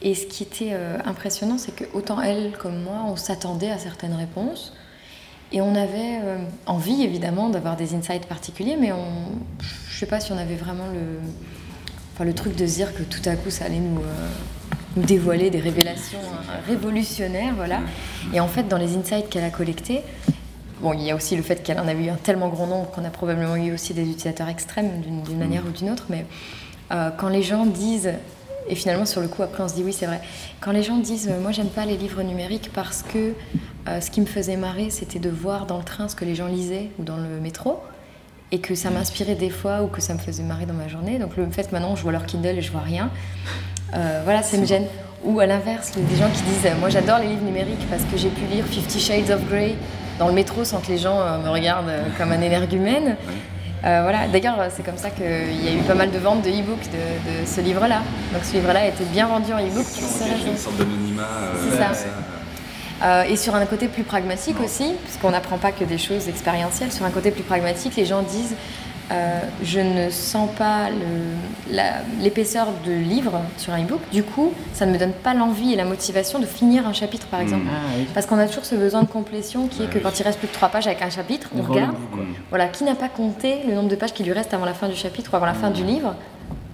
[0.00, 4.14] Et ce qui était impressionnant, c'est que autant elle comme moi, on s'attendait à certaines
[4.14, 4.72] réponses.
[5.52, 9.04] Et on avait euh, envie, évidemment, d'avoir des insights particuliers, mais on,
[9.88, 11.20] je sais pas si on avait vraiment le,
[12.14, 14.28] enfin, le truc de se dire que tout à coup, ça allait nous, euh,
[14.96, 17.80] nous dévoiler des révélations euh, révolutionnaires, voilà.
[18.32, 20.02] Et en fait, dans les insights qu'elle a collectés,
[20.80, 22.90] bon, il y a aussi le fait qu'elle en a eu un tellement grand nombre
[22.90, 26.26] qu'on a probablement eu aussi des utilisateurs extrêmes d'une d'une manière ou d'une autre, mais
[26.92, 28.12] euh, quand les gens disent,
[28.68, 30.20] et finalement sur le coup après on se dit oui c'est vrai,
[30.60, 33.34] quand les gens disent euh, moi j'aime pas les livres numériques parce que
[33.88, 36.34] euh, ce qui me faisait marrer c'était de voir dans le train ce que les
[36.34, 37.80] gens lisaient ou dans le métro
[38.52, 41.18] et que ça m'inspirait des fois ou que ça me faisait marrer dans ma journée.
[41.18, 43.10] Donc le fait maintenant je vois leur Kindle et je vois rien,
[43.94, 44.86] euh, voilà ça me gêne.
[45.24, 48.28] Ou à l'inverse, des gens qui disent moi j'adore les livres numériques parce que j'ai
[48.28, 49.74] pu lire Fifty Shades of Grey
[50.18, 53.16] dans le métro sans que les gens me regardent comme un énergumène.
[53.84, 54.26] Euh, voilà.
[54.28, 55.24] D'ailleurs, c'est comme ça qu'il
[55.64, 58.00] y a eu pas mal de ventes de e-book de, de ce livre-là.
[58.32, 59.86] Donc ce livre-là a été bien vendu en e-book
[60.46, 61.22] une sorte d'anonymat.
[61.22, 62.08] euh, C'est ça.
[63.04, 66.28] Euh, et sur un côté plus pragmatique aussi, parce qu'on n'apprend pas que des choses
[66.28, 68.54] expérientielles, sur un côté plus pragmatique, les gens disent
[69.12, 70.88] euh, je ne sens pas
[72.20, 75.76] l'épaisseur de livre sur un e-book, du coup, ça ne me donne pas l'envie et
[75.76, 77.66] la motivation de finir un chapitre par exemple.
[77.70, 78.06] Ah oui.
[78.14, 80.00] Parce qu'on a toujours ce besoin de complétion qui est que oui.
[80.02, 81.94] quand il reste plus que trois pages avec un chapitre, on regarde.
[82.12, 82.20] bout.
[82.50, 84.88] Voilà, qui n'a pas compté le nombre de pages qui lui reste avant la fin
[84.88, 86.14] du chapitre ou avant la fin du livre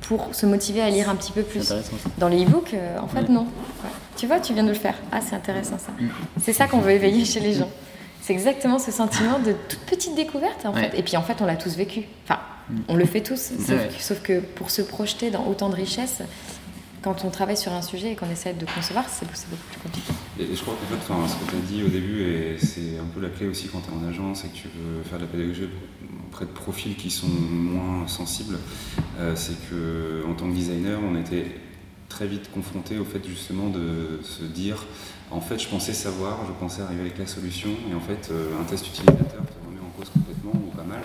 [0.03, 1.73] pour se motiver à lire un petit peu plus?
[2.19, 3.43] Dans les e-books, euh, en fait, non.
[3.43, 3.91] Ouais.
[4.17, 4.95] Tu vois, tu viens de le faire.
[5.11, 5.93] Ah, c'est intéressant ça.
[5.99, 6.09] Mm.
[6.43, 7.69] C'est ça qu'on veut éveiller chez les gens.
[8.23, 10.91] C'est exactement ce sentiment de toute petite découverte, en Ouais.
[10.91, 10.99] fait.
[10.99, 12.03] Et puis, en fait, on l'a tous vécu.
[12.25, 12.39] Enfin,
[12.89, 13.37] on le fait tous.
[13.59, 13.89] Sauf, Ouais.
[13.95, 16.23] que, sauf que pour se projeter dans autant de richesses,
[17.03, 20.13] quand on travaille sur un sujet et qu'on essaie de concevoir, c'est beaucoup plus compliqué.
[20.39, 22.97] Et je crois qu'en fait, enfin, ce que tu as dit au début, et c'est
[22.97, 25.19] un peu la clé aussi quand tu es en agence et que tu veux faire
[25.19, 25.69] de la pédagogie
[26.29, 28.57] auprès de profils qui sont moins sensibles,
[29.19, 31.47] euh, c'est que en tant que designer, on était
[32.09, 34.87] très vite confronté au fait justement de se dire
[35.33, 38.61] en fait, je pensais savoir, je pensais arriver avec la solution, et en fait, euh,
[38.61, 41.01] un test utilisateur te remet en cause complètement, ou pas mal.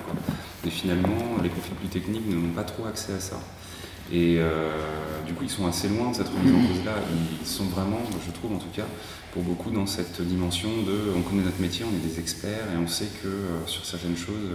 [0.65, 3.39] Et finalement, les profils plus techniques n'ont pas trop accès à ça.
[4.11, 4.71] Et euh,
[5.25, 6.95] du coup, ils sont assez loin de cette remise en cause-là.
[7.41, 8.85] Ils sont vraiment, je trouve en tout cas,
[9.33, 12.77] pour beaucoup dans cette dimension de on connaît notre métier, on est des experts et
[12.77, 14.49] on sait que euh, sur certaines choses,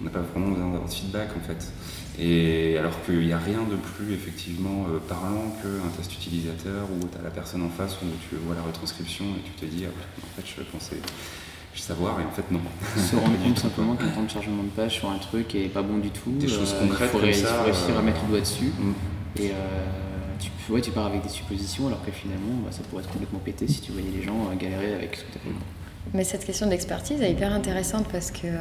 [0.00, 1.72] on n'a pas vraiment besoin d'avoir de feedback en fait.
[2.18, 7.06] Et alors qu'il n'y a rien de plus effectivement euh, parlant qu'un test utilisateur où
[7.08, 9.84] tu as la personne en face où tu vois la retranscription et tu te dis,
[9.86, 9.90] ah,
[10.22, 10.96] en fait, je pensais
[11.74, 12.60] savoir et en fait non.
[12.96, 15.82] Se rendre compte simplement qu'un temps de chargement de page sur un truc est pas
[15.82, 16.30] bon du tout.
[16.32, 18.28] Des choses il concrètes faut, comme ré- ça, il faut réussir euh, à mettre le
[18.28, 18.72] doigt dessus.
[18.78, 18.92] Mm.
[19.40, 19.54] Et euh,
[20.38, 23.38] tu, ouais, tu pars avec des suppositions alors que finalement bah, ça pourrait être complètement
[23.40, 25.56] pété si tu voyais les gens euh, galérer avec ce que tu as fait.
[26.14, 28.58] Mais cette question d'expertise est hyper intéressante parce que euh,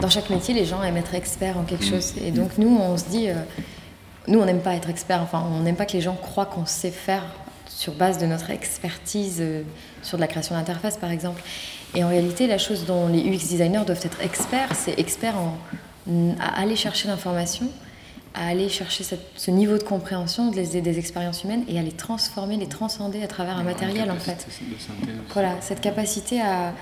[0.00, 2.14] dans chaque métier, les gens aiment être experts en quelque chose.
[2.22, 3.34] Et donc, nous, on se dit, euh,
[4.28, 5.20] nous, on n'aime pas être expert.
[5.22, 7.24] Enfin, on n'aime pas que les gens croient qu'on sait faire
[7.68, 9.62] sur base de notre expertise euh,
[10.02, 11.42] sur de la création d'interface, par exemple.
[11.94, 15.56] Et en réalité, la chose dont les UX designers doivent être experts, c'est experts en,
[16.40, 17.66] à aller chercher l'information,
[18.34, 21.92] à aller chercher cette- ce niveau de compréhension des, des expériences humaines et à les
[21.92, 24.46] transformer, les transcender à travers un matériel, en fait.
[25.32, 26.72] Voilà, cette capacité à.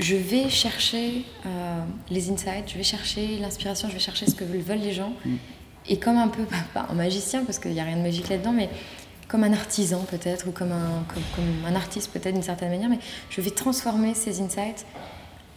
[0.00, 4.44] Je vais chercher euh, les insights, je vais chercher l'inspiration, je vais chercher ce que
[4.44, 5.12] veulent les gens.
[5.24, 5.34] Mm.
[5.88, 6.42] Et comme un peu,
[6.74, 8.68] pas un magicien, parce qu'il n'y a rien de magique là-dedans, mais
[9.28, 12.88] comme un artisan peut-être, ou comme un, comme, comme un artiste peut-être d'une certaine manière,
[12.88, 14.84] mais je vais transformer ces insights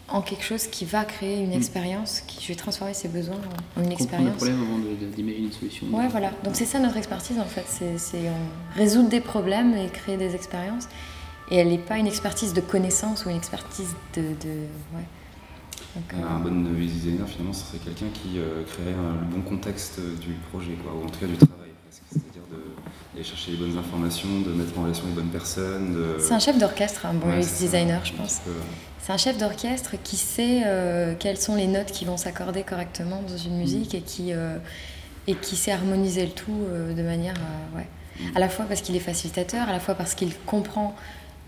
[0.09, 1.53] en quelque chose qui va créer une Mm.
[1.53, 3.39] expérience, qui, je vais transformer ces besoins
[3.77, 4.35] en, en une expérience.
[4.35, 4.77] problème avant
[5.15, 5.87] d'imaginer une solution.
[5.91, 6.31] Ouais, voilà.
[6.43, 7.63] Donc c'est ça notre expertise en fait.
[7.67, 8.31] C'est c'est, euh,
[8.75, 10.87] résoudre des problèmes et créer des expériences.
[11.51, 14.21] Et elle n'est pas une expertise de connaissance ou une expertise de.
[14.21, 14.49] de
[14.95, 15.03] ouais.
[15.95, 19.41] Donc, euh, Un bon designer, finalement, ce serait quelqu'un qui euh, créerait un- le bon
[19.41, 21.69] contexte du projet, quoi, ou en tout cas du travail.
[21.91, 22.41] C'est-à-dire
[23.13, 25.93] d'aller chercher les bonnes informations, de mettre en relation les bonnes personnes.
[25.93, 28.39] de- c'est un chef d'orchestre, un bon Ouais, UX designer, un je pense.
[28.45, 28.51] peu,
[28.99, 33.21] C'est un chef d'orchestre qui sait euh, quelles sont les notes qui vont s'accorder correctement
[33.27, 34.57] dans une musique et qui, euh,
[35.27, 37.35] et qui sait harmoniser le tout euh, de manière.
[37.35, 37.87] euh, ouais.
[38.19, 38.37] Mm.
[38.37, 40.95] À la fois parce qu'il est facilitateur, à la fois parce qu'il comprend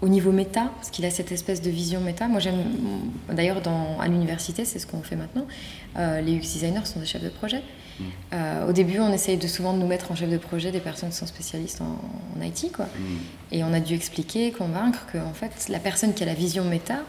[0.06, 2.28] au niveau méta, parce qu'il a cette espèce de vision méta.
[2.28, 2.62] Moi, j'aime.
[3.34, 3.60] D'ailleurs,
[4.00, 5.46] à l'université, c'est ce qu'on fait maintenant.
[5.98, 7.62] euh, les UX designers sont des chefs de projet.
[8.00, 8.04] Mm.
[8.34, 10.80] Euh, au début, on essaye de souvent de nous mettre en chef de projet des
[10.80, 11.98] personnes qui sont spécialistes en,
[12.38, 12.86] en IT, quoi.
[12.86, 13.54] Mm.
[13.56, 16.66] Et on a dû expliquer, convaincre que en fait, la personne qui a la vision
[16.66, 17.00] méta,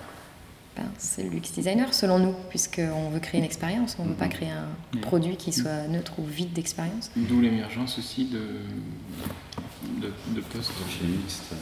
[0.76, 4.14] ben, c'est le UX designer selon nous, puisqu'on veut créer une expérience, on ne veut
[4.14, 4.30] pas Mhm.
[4.36, 7.10] créer un produit qui soit neutre ou vide d'expérience.
[7.16, 8.42] D'où l'émergence aussi de,
[9.82, 11.54] de, de postes, mixte.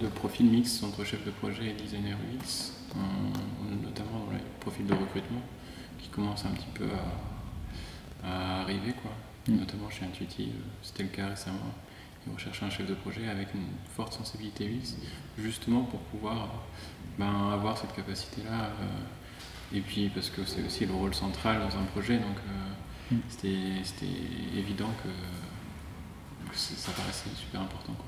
[0.00, 4.86] de profils mixtes entre chef de projet et designer UX, en- notamment dans les profils
[4.86, 5.40] de recrutement
[5.98, 6.86] qui commencent un petit peu
[8.22, 9.10] à, à arriver, quoi.
[9.48, 9.58] Mm.
[9.58, 11.58] notamment chez Intuitive, c'était le cas récemment.
[12.26, 14.96] Ils recherchaient un chef de projet avec une forte sensibilité UX,
[15.38, 16.48] justement pour pouvoir
[17.18, 18.66] ben, avoir cette capacité-là.
[18.80, 22.68] euh, et puis parce que c'est aussi le rôle central dans un projet, donc euh,
[23.10, 23.16] Mm.
[23.28, 24.06] c'était
[24.56, 25.08] évident que,
[26.54, 27.92] ça paraissait super important.
[27.92, 28.06] Quoi.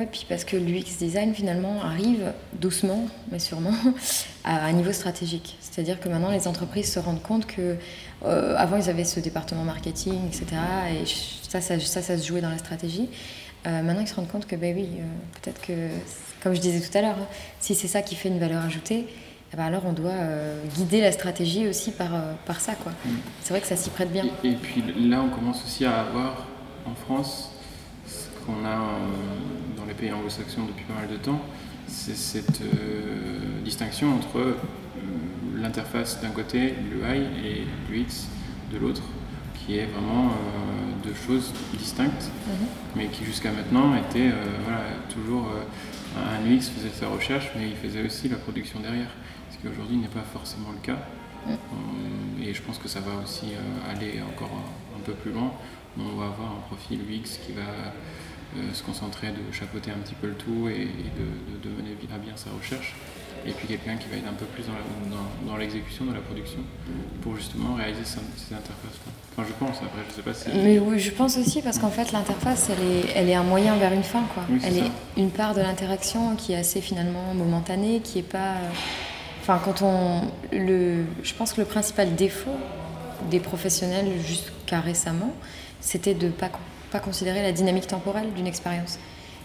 [0.00, 3.74] Ouais, puis parce que l'UX design finalement arrive doucement, mais sûrement,
[4.44, 5.56] à un niveau stratégique.
[5.60, 7.76] C'est-à-dire que maintenant les entreprises se rendent compte que
[8.24, 10.46] euh, avant ils avaient ce département marketing, etc.
[10.90, 11.04] Et
[11.48, 13.08] ça, ça, ça, ça se jouait dans la stratégie.
[13.66, 15.04] Euh, maintenant ils se rendent compte que, ben oui, euh,
[15.40, 15.88] peut-être que,
[16.42, 17.26] comme je disais tout à l'heure, hein,
[17.60, 19.06] si c'est ça qui fait une valeur ajoutée,
[19.52, 22.74] eh ben alors on doit euh, guider la stratégie aussi par, euh, par ça.
[22.74, 22.92] quoi.
[23.04, 23.10] Mm.
[23.42, 24.24] C'est vrai que ça s'y prête bien.
[24.42, 26.46] Et, et puis là, on commence aussi à avoir
[26.86, 27.51] en France ce
[28.44, 31.40] qu'on a euh, dans les pays anglo-saxons depuis pas mal de temps,
[31.86, 34.56] c'est cette euh, distinction entre euh,
[35.56, 38.26] l'interface d'un côté, l'UI, et l'UX
[38.72, 39.02] de l'autre,
[39.54, 42.66] qui est vraiment euh, deux choses distinctes, Mhm.
[42.96, 44.80] mais qui jusqu'à maintenant étaient euh, voilà,
[45.12, 45.46] toujours.
[45.48, 45.62] euh,
[46.14, 49.08] un UX faisait sa recherche, mais il faisait aussi la production derrière,
[49.50, 50.98] ce qui aujourd'hui n'est pas forcément le cas.
[51.46, 52.42] Mm.
[52.42, 53.46] Et je pense que ça va aussi
[53.90, 55.50] aller encore un, un peu plus loin.
[55.98, 57.62] On va avoir un profil UX qui va
[58.56, 61.82] euh, se concentrer de chapeauter un petit peu le tout et, et de, de- de
[61.82, 62.94] mener à bien sa recherche.
[63.46, 66.12] Et puis quelqu'un qui va être un peu plus dans la- dans- dans l'exécution, dans,
[66.12, 66.60] la production,
[67.22, 69.12] pour justement réaliser ces, ces interfaces-là.
[69.36, 70.48] Enfin, je pense, après, je sais pas si.
[70.54, 73.76] Mais oui, je pense aussi parce qu'en fait l'interface, elle est, elle est un moyen
[73.76, 74.44] vers une fin, quoi.
[74.50, 74.84] Oui, elle ça.
[74.84, 78.52] est une part de l'interaction qui est assez finalement momentanée, qui est pas.
[78.52, 78.68] euh,
[79.40, 80.20] Enfin, quand on
[80.52, 82.54] le, je pense que le principal défaut
[83.28, 85.32] des professionnels jusqu'à récemment,
[85.80, 86.48] c'était de pas
[86.92, 88.98] pas considérer la dynamique temporelle d'une expérience.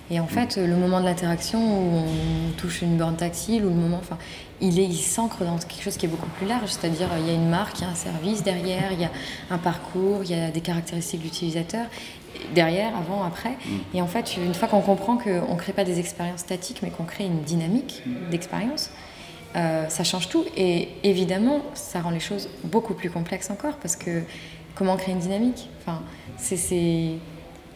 [0.09, 3.75] Et en fait, le moment de l'interaction où on touche une borne tactile ou le
[3.75, 4.17] moment, enfin,
[4.61, 7.29] il est, il s'ancre dans quelque chose qui est beaucoup plus large, c'est-à-dire il y
[7.29, 9.11] a une marque, il y a un service derrière, il y a
[9.51, 11.85] un parcours, il y a des caractéristiques d'utilisateur
[12.55, 13.57] derrière, avant, après.
[13.93, 16.89] Et en fait, une fois qu'on comprend qu'on ne crée pas des expériences statiques, mais
[16.89, 18.91] qu'on crée une dynamique d'expérience,
[19.57, 20.45] euh, ça change tout.
[20.55, 24.23] Et évidemment, ça rend les choses beaucoup plus complexes encore, parce que
[24.75, 25.69] comment créer une dynamique?
[25.81, 26.01] Enfin,
[26.37, 27.15] c'est, c'est-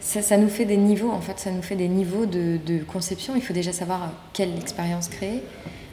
[0.02, 3.34] ça, nous fait des niveaux, en fait, ça nous fait des niveaux de, de conception.
[3.36, 5.42] Il faut déjà savoir quelle expérience créer.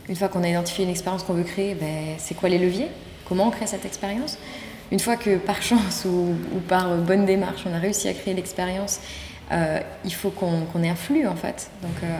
[0.09, 2.87] Une fois qu'on a identifié une expérience qu'on veut créer, ben, c'est quoi les leviers?
[3.27, 4.37] Comment on crée cette expérience?
[4.91, 8.33] Une fois que par chance ou, ou par bonne démarche, on a réussi à créer
[8.33, 8.99] l'expérience,
[9.51, 11.69] euh, il faut qu'on, qu'on ait un flux, en fait.
[11.83, 12.17] Donc, euh,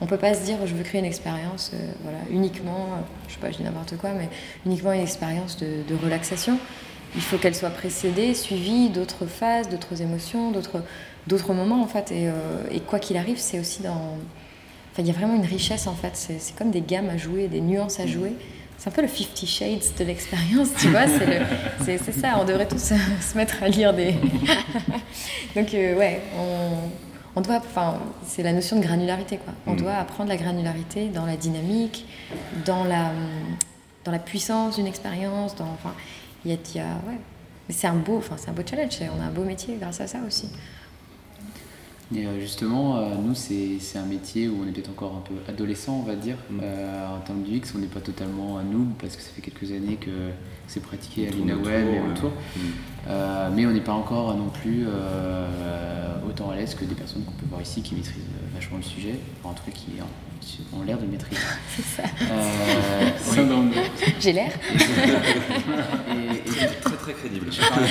[0.00, 2.86] on peut pas se dire je veux créer une expérience euh, voilà, uniquement,
[3.26, 4.28] je sais pas, je dis n'importe quoi, mais
[4.66, 6.58] uniquement une expérience de, de relaxation.
[7.14, 10.82] Il faut qu'elle soit précédée, suivie d'autres phases, d'autres émotions, d'autres,
[11.28, 12.10] d'autres moments en fait.
[12.12, 12.32] Et, euh,
[12.70, 14.16] et quoi qu'il arrive, c'est aussi dans.
[14.92, 16.12] Enfin, il y a vraiment une richesse en fait.
[16.14, 18.32] C'est, c'est comme des gammes à jouer, des nuances à jouer.
[18.78, 21.06] C'est un peu le Fifty Shades de l'expérience, tu vois.
[21.84, 24.14] C'est, ça, on devrait tous se mettre à lire des.
[25.56, 26.88] Donc, euh, ouais, on,
[27.36, 29.52] on doit, enfin, c'est la notion de granularité, quoi.
[29.66, 29.76] On Mm.
[29.80, 32.06] doit apprendre la granularité dans la dynamique,
[32.64, 33.10] dans la,
[34.04, 35.94] dans la puissance d'une expérience, dans, enfin,
[36.44, 37.18] il y a, y a- ouais.
[37.68, 38.92] Mais c'est un beau, enfin, c'est un beau challenge.
[39.16, 40.48] On a un beau métier grâce à ça aussi.
[42.14, 45.34] Et euh, justement, euh, nous, c'est un métier où on est peut-être encore un peu
[45.50, 46.36] adolescent, on va dire.
[46.50, 46.60] Mm.
[46.62, 49.42] Euh, en termes du X, on n'est pas totalement à nous parce que ça fait
[49.42, 50.30] quelques années que
[50.66, 52.32] c'est pratiqué à On l'INAWeb et autour, autour.
[53.06, 55.46] Euh, mais on n'est pas encore non plus euh,
[56.28, 58.82] autant à l'aise que des personnes qu'on peut voir ici qui maîtrisent euh, vachement le
[58.82, 59.86] sujet, Enfin, en tout cas qui,
[60.72, 61.40] ont l'air de le maîtriser.
[61.76, 62.08] C'est ça.
[62.30, 63.76] Euh, oui.
[64.20, 64.50] J'ai l'air.
[64.74, 67.46] Et- et- Très très crédible.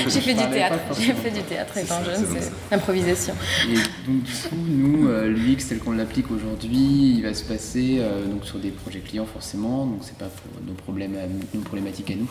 [0.07, 0.79] J'ai fait du théâtre.
[0.99, 3.33] J'ai fait du théâtre étant jeune, c'est l'improvisation.
[3.69, 3.75] Et
[4.09, 8.45] donc du coup, nous, l'UX tel qu'on l'applique aujourd'hui, il va se passer euh, donc
[8.45, 9.85] sur des projets clients forcément.
[9.85, 12.29] Donc c'est pas pour nos problèmes, à- nos problématiques à nous.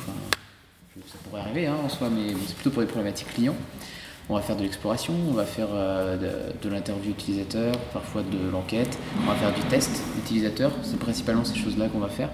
[1.28, 3.54] Pourrait arriver hein, en soi, mais c'est plutôt pour les problématiques clients.
[4.28, 6.16] On va faire de l'exploration, on va faire euh,
[6.62, 10.72] de, l'interview utilisateur, parfois de l'enquête, on va faire du test utilisateur.
[10.82, 12.30] C'est principalement ces choses-là qu'on va faire.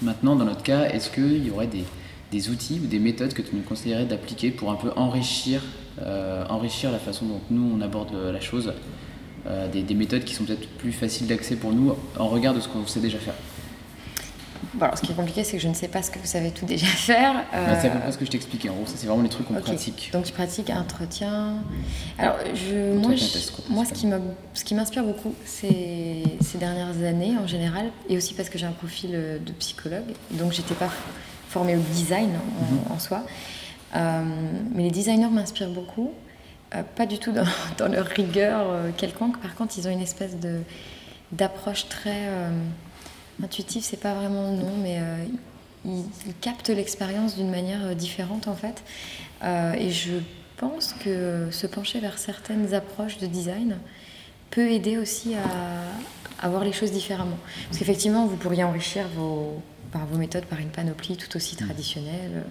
[0.00, 1.84] Maintenant, dans notre cas, est-ce qu'il y aurait des,
[2.30, 5.62] des outils ou des méthodes que tu nous conseillerais d'appliquer pour un peu enrichir,
[6.00, 8.72] euh, enrichir la façon dont nous on aborde la chose
[9.46, 12.60] euh, des, des méthodes qui sont peut-être plus faciles d'accès pour nous en regard de
[12.60, 13.34] ce qu'on sait déjà faire?
[14.74, 16.26] Bon, alors, ce qui est compliqué, c'est que je ne sais pas ce que vous
[16.26, 17.44] savez tout déjà faire.
[17.52, 18.68] C'est à peu Euh, près ce que je t'expliquais.
[18.70, 19.62] En gros, ça c'est vraiment les trucs qu'on Ok.
[19.62, 20.10] pratique.
[20.12, 21.56] Donc tu pratiques entretien.
[22.18, 24.18] Alors je, moi, je- moi, ce qui m'a,
[24.54, 28.66] ce qui m'inspire beaucoup, c'est ces dernières années en général, et aussi parce que j'ai
[28.66, 30.88] un profil euh, de psychologue, donc j'étais pas
[31.48, 32.30] formée au design
[32.90, 33.24] en, en soi,
[33.94, 34.22] Euh,
[34.74, 36.12] mais les designers m'inspirent beaucoup.
[36.74, 37.44] Euh, pas du tout dans,
[37.78, 38.64] dans leur rigueur
[38.96, 39.38] quelconque.
[39.38, 40.60] Par contre, ils ont une espèce de
[41.30, 42.22] d'approche très
[43.42, 43.82] euh, intuitive.
[43.82, 45.24] C'est pas vraiment le nom, mais euh,
[45.84, 48.82] ils captent l'expérience d'une manière euh, différente en fait.
[49.42, 50.12] Euh, et je
[50.56, 53.76] pense que se pencher vers certaines approches de design
[54.50, 57.38] peut aider aussi à, voir les choses différemment.
[57.66, 62.44] Parce qu'effectivement, vous pourriez enrichir vos, par vos méthodes par une panoplie tout aussi traditionnelle,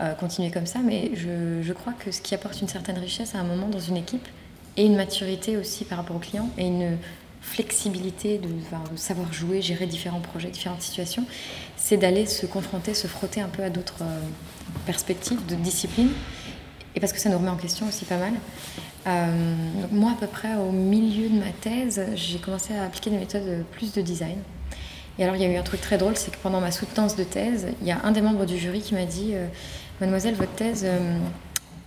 [0.00, 3.34] euh, continuer comme ça, mais je, je crois que ce qui apporte une certaine richesse
[3.34, 4.28] à un moment dans une équipe,
[4.76, 6.96] et une maturité aussi par rapport au client, et une
[7.40, 8.48] flexibilité de,
[8.96, 11.24] savoir jouer, gérer différents projets, différentes situations,
[11.76, 14.20] c'est d'aller se confronter, se frotter un peu à d'autres euh,
[14.86, 16.10] perspectives, de disciplines,
[16.94, 18.34] et parce que ça nous remet en question aussi pas mal.
[19.06, 19.54] Euh,
[19.90, 23.46] moi, à peu près au milieu de ma thèse, j'ai commencé à appliquer des méthodes
[23.46, 24.38] euh, plus de design.
[25.18, 27.16] Et alors, il y a eu un truc très drôle, c'est que pendant ma soutenance
[27.16, 29.34] de thèse, il y a un des membres du jury qui m'a dit
[30.00, 30.86] Mademoiselle, votre thèse,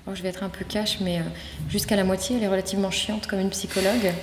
[0.06, 1.20] oh, je vais être un peu cash, mais
[1.68, 4.14] jusqu'à la moitié, elle est relativement chiante comme une psychologue.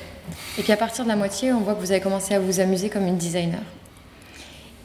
[0.58, 2.60] Et puis à partir de la moitié, on voit que vous avez commencé à vous
[2.60, 3.60] amuser comme une designer.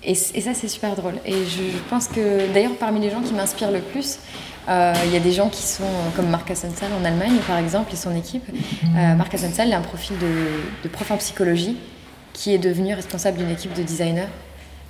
[0.05, 1.15] Et, ça, c'est super drôle.
[1.25, 4.19] Et je, pense que, d'ailleurs, parmi les gens qui m'inspirent le plus,
[4.69, 7.57] euh, il y a des gens qui sont euh, comme Marc Assensal en Allemagne, par
[7.57, 8.47] exemple, et son équipe.
[8.95, 11.77] Euh, Marc Assensal, il a un profil de, de prof en psychologie
[12.33, 14.27] qui est devenu responsable d'une équipe de designers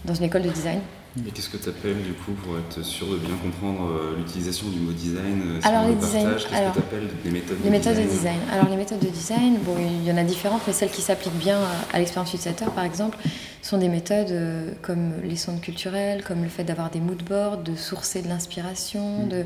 [0.03, 0.79] dans une école de design.
[1.17, 4.67] Et qu'est-ce que tu appelles du coup pour être sûr de bien comprendre euh, l'utilisation
[4.67, 7.07] du mot design euh, si Alors, les le partage, design- Qu'est-ce alors, que tu appelles
[7.23, 8.39] des méthodes Les méthodes de design.
[8.51, 11.37] Alors les méthodes de design, bon, il y en a différentes, mais celles qui s'appliquent
[11.37, 13.17] bien à, à l'expérience utilisateur, par exemple,
[13.61, 17.59] sont des méthodes euh, comme les sondes culturelles, comme le fait d'avoir des mood boards,
[17.59, 19.25] de sourcer de l'inspiration.
[19.27, 19.45] De...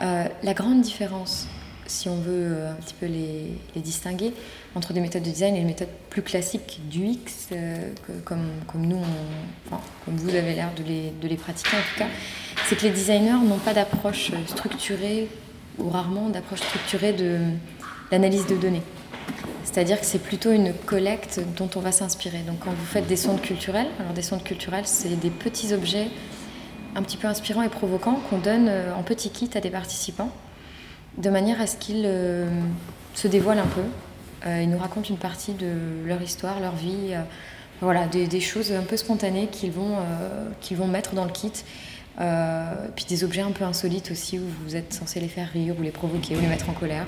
[0.00, 1.46] Euh, la grande différence,
[1.86, 4.32] si on veut un petit peu les, les distinguer,
[4.74, 7.90] entre des méthodes de design et les méthodes plus classiques du X, euh,
[8.24, 8.86] comme, comme
[10.06, 12.08] vous avez l'air de les, de les pratiquer en tout cas,
[12.66, 15.28] c'est que les designers n'ont pas d'approche structurée
[15.78, 17.38] ou rarement d'approche structurée de
[18.10, 18.82] l'analyse de données.
[19.64, 22.38] C'est-à-dire que c'est plutôt une collecte dont on va s'inspirer.
[22.46, 26.08] Donc quand vous faites des sondes culturelles, alors des sondes culturelles, c'est des petits objets
[26.96, 30.32] un petit peu inspirants et provocants qu'on donne euh, en petits kits à des participants,
[31.16, 32.48] de manière à ce qu'ils euh,
[33.14, 33.82] se dévoilent un peu.
[34.46, 35.72] Euh, ils nous racontent une partie de
[36.06, 37.22] leur histoire, leur vie, euh,
[37.80, 41.52] voilà, des, choses un peu spontanées qu'ils vont, euh, qu'ils vont mettre dans le kit.
[42.96, 45.82] Puis des objets un peu insolites aussi où vous êtes censé les faire rire ou
[45.82, 47.06] les provoquer ou les mettre en colère.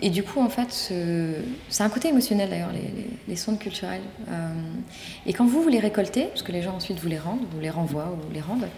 [0.00, 2.70] Et du coup, en fait, ce- c'est un côté émotionnel d'ailleurs,
[3.26, 4.02] les, sondes culturelles.
[5.26, 7.60] Et quand vous, vous les récoltez, parce que les gens ensuite vous les rendent, vous
[7.60, 8.68] les renvoient ou les rendent,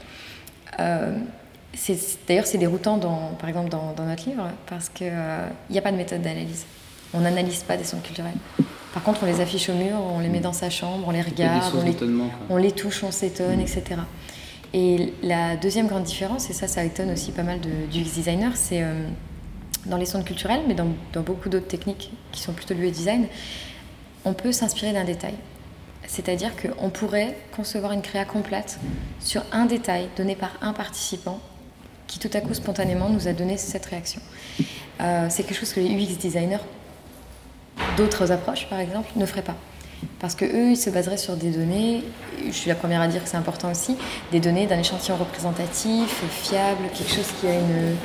[2.26, 5.12] d'ailleurs c'est déroutant, dans, par exemple, dans, dans notre livre, parce qu'il
[5.70, 6.64] n'y a pas de méthode d'analyse.
[7.14, 8.34] On n'analyse pas des sondes culturelles.
[8.92, 11.20] Par contre, on les affiche au mur, on les met dans sa chambre, on les
[11.20, 11.94] regarde, on les
[12.48, 14.00] on les touche, on s'étonne, etc.
[14.72, 18.52] Et la deuxième grande différence, et ça, ça étonne aussi pas mal de, du designer,
[18.56, 19.06] c'est euh,
[19.84, 22.90] dans les sondes culturelles, mais dans, dans beaucoup d'autres techniques qui sont plutôt liées au
[22.90, 23.26] design,
[24.24, 25.34] on peut s'inspirer d'un détail.
[26.06, 28.78] C'est-à-dire qu'on pourrait concevoir une créa complète
[29.20, 31.40] sur un détail donné par un participant
[32.07, 34.20] qui tout à coup spontanément nous a donné cette réaction.
[35.00, 36.64] Euh, c'est quelque chose que les UX designers
[37.96, 39.57] d'autres approches, par exemple, ne feraient pas.
[40.20, 42.02] Parce que eux, ils se baseraient sur des données,
[42.46, 43.96] je suis la première à dire que c'est important aussi,
[44.32, 47.96] des données d'un échantillon représentatif, fiable, quelque chose qui a une,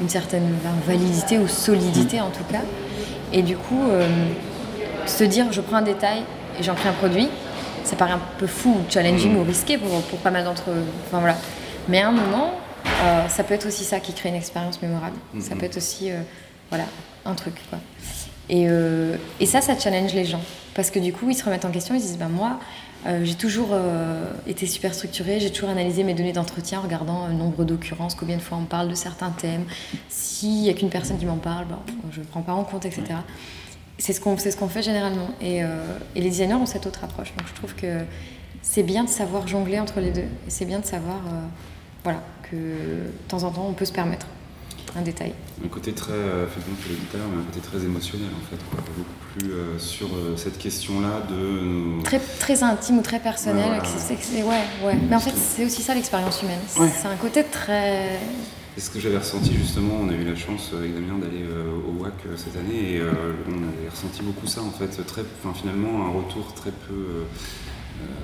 [0.00, 0.54] une certaine
[0.86, 2.62] validité ou solidité en tout cas.
[3.32, 4.06] Et du coup, euh,
[5.06, 6.22] se dire je prends un détail
[6.58, 7.28] et j'en crée un produit,
[7.84, 10.84] ça paraît un peu fou, challenging ou risqué pour, pas mal d'entre eux.
[11.06, 11.36] Enfin, voilà.
[11.88, 12.52] Mais à un moment,
[13.02, 15.16] euh, ça peut être aussi ça qui crée une expérience mémorable.
[15.40, 16.20] Ça peut être aussi euh,
[16.70, 16.84] voilà,
[17.24, 17.54] un truc.
[17.70, 17.78] Quoi.
[18.48, 20.40] Et, euh, et, ça, ça challenge les gens.
[20.74, 22.58] Parce que du coup, ils se remettent en question, ils se disent, bah, moi,
[23.22, 23.70] j'ai toujours
[24.46, 28.36] été super structurée, j'ai toujours analysé mes données d'entretien en regardant le nombre d'occurrences, combien
[28.36, 29.64] de fois on parle de certains thèmes.
[30.08, 31.80] S'il n'y a qu'une personne qui m'en parle, bah,
[32.10, 33.04] je ne prends pas en compte, etc.
[33.98, 35.28] C'est ce qu'on ce qu'on fait généralement.
[35.40, 37.32] Et, et, les designers ont cette autre approche.
[37.36, 38.00] Donc je trouve que
[38.62, 40.28] c'est bien de savoir jongler entre les deux.
[40.46, 41.20] Et c'est bien de savoir
[42.04, 44.26] voilà, que de temps en temps, on peut se permettre
[44.96, 45.32] un détail.
[45.64, 46.46] Un côté très, euh,
[46.82, 48.80] tu l'as mais un côté très émotionnel en fait, quoi.
[48.96, 52.02] beaucoup plus euh, sur euh, cette question-là de...
[52.02, 54.98] Très, très intime ou très personnel, ouais, ouais, ouais.
[55.08, 56.60] Mais en fait, c'est aussi ça l'expérience humaine.
[56.68, 58.18] C'est un côté très...
[58.76, 62.00] C'est ce que j'avais ressenti justement, on a eu la chance avec Damien d'aller au
[62.00, 65.22] WAC cette année et on avait ressenti beaucoup ça en fait, très,
[65.52, 67.24] finalement un retour très peu euh,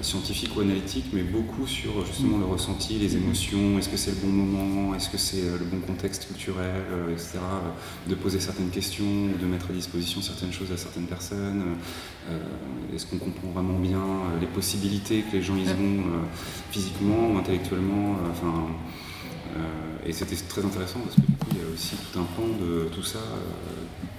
[0.05, 4.19] scientifique ou analytique, mais beaucoup sur justement le ressenti, les émotions, est-ce que c'est le
[4.19, 7.39] bon moment, est-ce que c'est euh, le bon contexte culturel, euh, etc.
[8.07, 9.05] De poser certaines questions,
[9.41, 11.63] de mettre à disposition certaines choses à certaines personnes.
[12.95, 14.05] est-ce qu'on comprend vraiment bien
[14.41, 16.05] les possibilités que les gens ils ont
[16.71, 18.17] physiquement ou intellectuellement?
[18.31, 18.69] Enfin,
[20.07, 22.47] Et c'était très intéressant parce que du coup il y a aussi tout un pan
[22.61, 23.21] de tout ça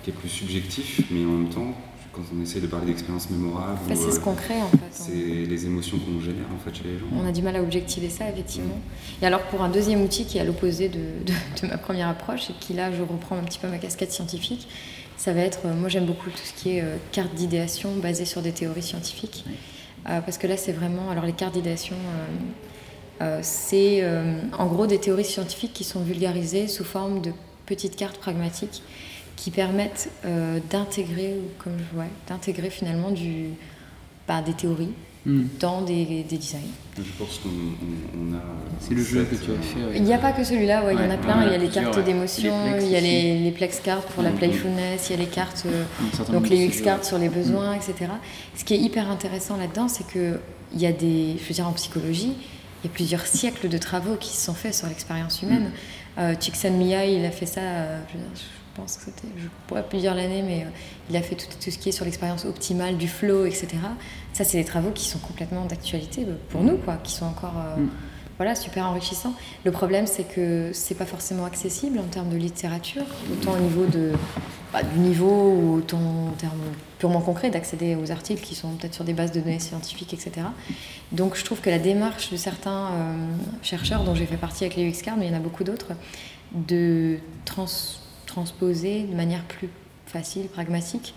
[0.03, 1.76] qui est plus subjectif, mais en même temps
[2.16, 3.78] quand on essaie de parler d'expériences mémorables.
[3.89, 4.78] c'est ce euh, qu'on crée en fait.
[4.91, 7.05] C'est les émotions qu'on génère en fait chez les gens.
[7.13, 8.76] On a du mal à objectiver ça effectivement.
[8.76, 9.24] Mm.
[9.24, 12.49] Et alors pour un deuxième outil qui est à l'opposé de, de, ma première approche
[12.49, 14.68] et qui là je reprends un petit peu ma casquette scientifique,
[15.18, 18.26] ça va être, euh, moi j'aime beaucoup tout ce qui est euh, carte d'idéation basée
[18.26, 19.45] sur des théories scientifiques.
[20.05, 21.95] parce que là c'est vraiment, alors les cartes d'idéation,
[23.41, 24.03] c'est
[24.57, 27.32] en gros des théories scientifiques qui sont vulgarisées sous forme de
[27.66, 28.84] petites cartes pragmatiques
[29.36, 33.50] qui permettent euh, d'intégrer, comme ouais, d'intégrer finalement du,
[34.28, 34.94] bah, des théories
[35.26, 35.44] hmm.
[35.60, 36.60] dans des, des, designs.
[36.98, 38.42] Je pense qu'on a.
[38.80, 39.98] C'est le jeu que tu as fait.
[39.98, 41.46] Il n'y a pas que celui-là, il y en a plein.
[41.46, 44.32] il y a les cartes d'émotion, il y a les, les, plex cards pour la
[44.32, 44.38] hmm.
[44.38, 47.80] playfulness, il y a les cartes, euh, donc les UX cards sur les besoins, hmm.
[47.80, 48.12] etc.
[48.56, 50.40] Ce qui est hyper intéressant là-dedans, c'est que
[50.74, 52.34] il y a des, je veux dire en psychologie,
[52.84, 55.72] il y a plusieurs siècles de travaux qui se sont faits sur l'expérience humaine.
[56.18, 57.62] Euh, Csikszentmihalyi, il a fait ça.
[57.62, 58.44] Euh, je
[58.76, 60.69] je pense que c'était, je pourrais plus dire l'année, mais euh,
[61.09, 63.67] il a fait tout, tout, ce qui est sur l'expérience optimale du flow, etc.
[64.34, 67.53] Ça, c'est des travaux qui sont complètement d'actualité euh, pour nous, quoi, qui sont encore
[67.57, 67.89] euh, mm.
[68.36, 69.34] voilà, super enrichissants.
[69.63, 73.86] Le problème, c'est que c'est pas forcément accessible en termes de littérature, autant au niveau
[73.86, 74.11] de,
[74.73, 76.59] bah, du niveau ou autant en termes
[76.99, 80.47] purement concrets d'accéder aux articles qui sont peut-être sur des bases de données scientifiques, etc.
[81.13, 82.89] Donc, je trouve que la démarche de certains
[83.61, 85.93] chercheurs, dont j'ai fait partie avec les UXCAR, mais il y en a beaucoup d'autres,
[86.53, 87.67] de trans
[88.36, 89.70] transposer de manière plus
[90.08, 91.14] facile, pragmatique,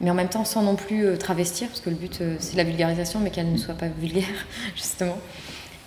[0.00, 2.56] mais en même temps sans non plus euh, travestir, parce que le but euh, c'est
[2.56, 4.46] la vulgarisation, mais qu'elle ne soit pas vulgaire,
[4.76, 5.18] justement,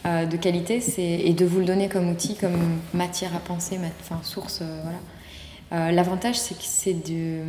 [0.05, 4.19] euh, de qualité, et de vous le donner comme outil, comme matière à penser, enfin
[4.23, 5.91] source, voilà.
[5.91, 7.39] L'avantage c'est que c'est de,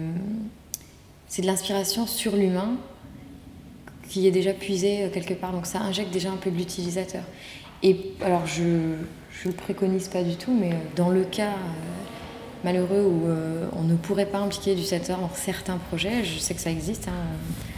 [1.42, 2.70] l'inspiration sur l'humain
[4.08, 7.22] qui est déjà puisé quelque part, donc ça injecte déjà un peu de l'utilisateur.
[7.82, 8.96] Et alors je ne
[9.44, 11.52] le préconise pas du tout, mais dans le cas
[12.64, 16.24] malheureux où euh, on ne pourrait pas impliquer l'utilisateur dans certains projets.
[16.24, 17.08] Je sais que ça existe.
[17.08, 17.36] Hein.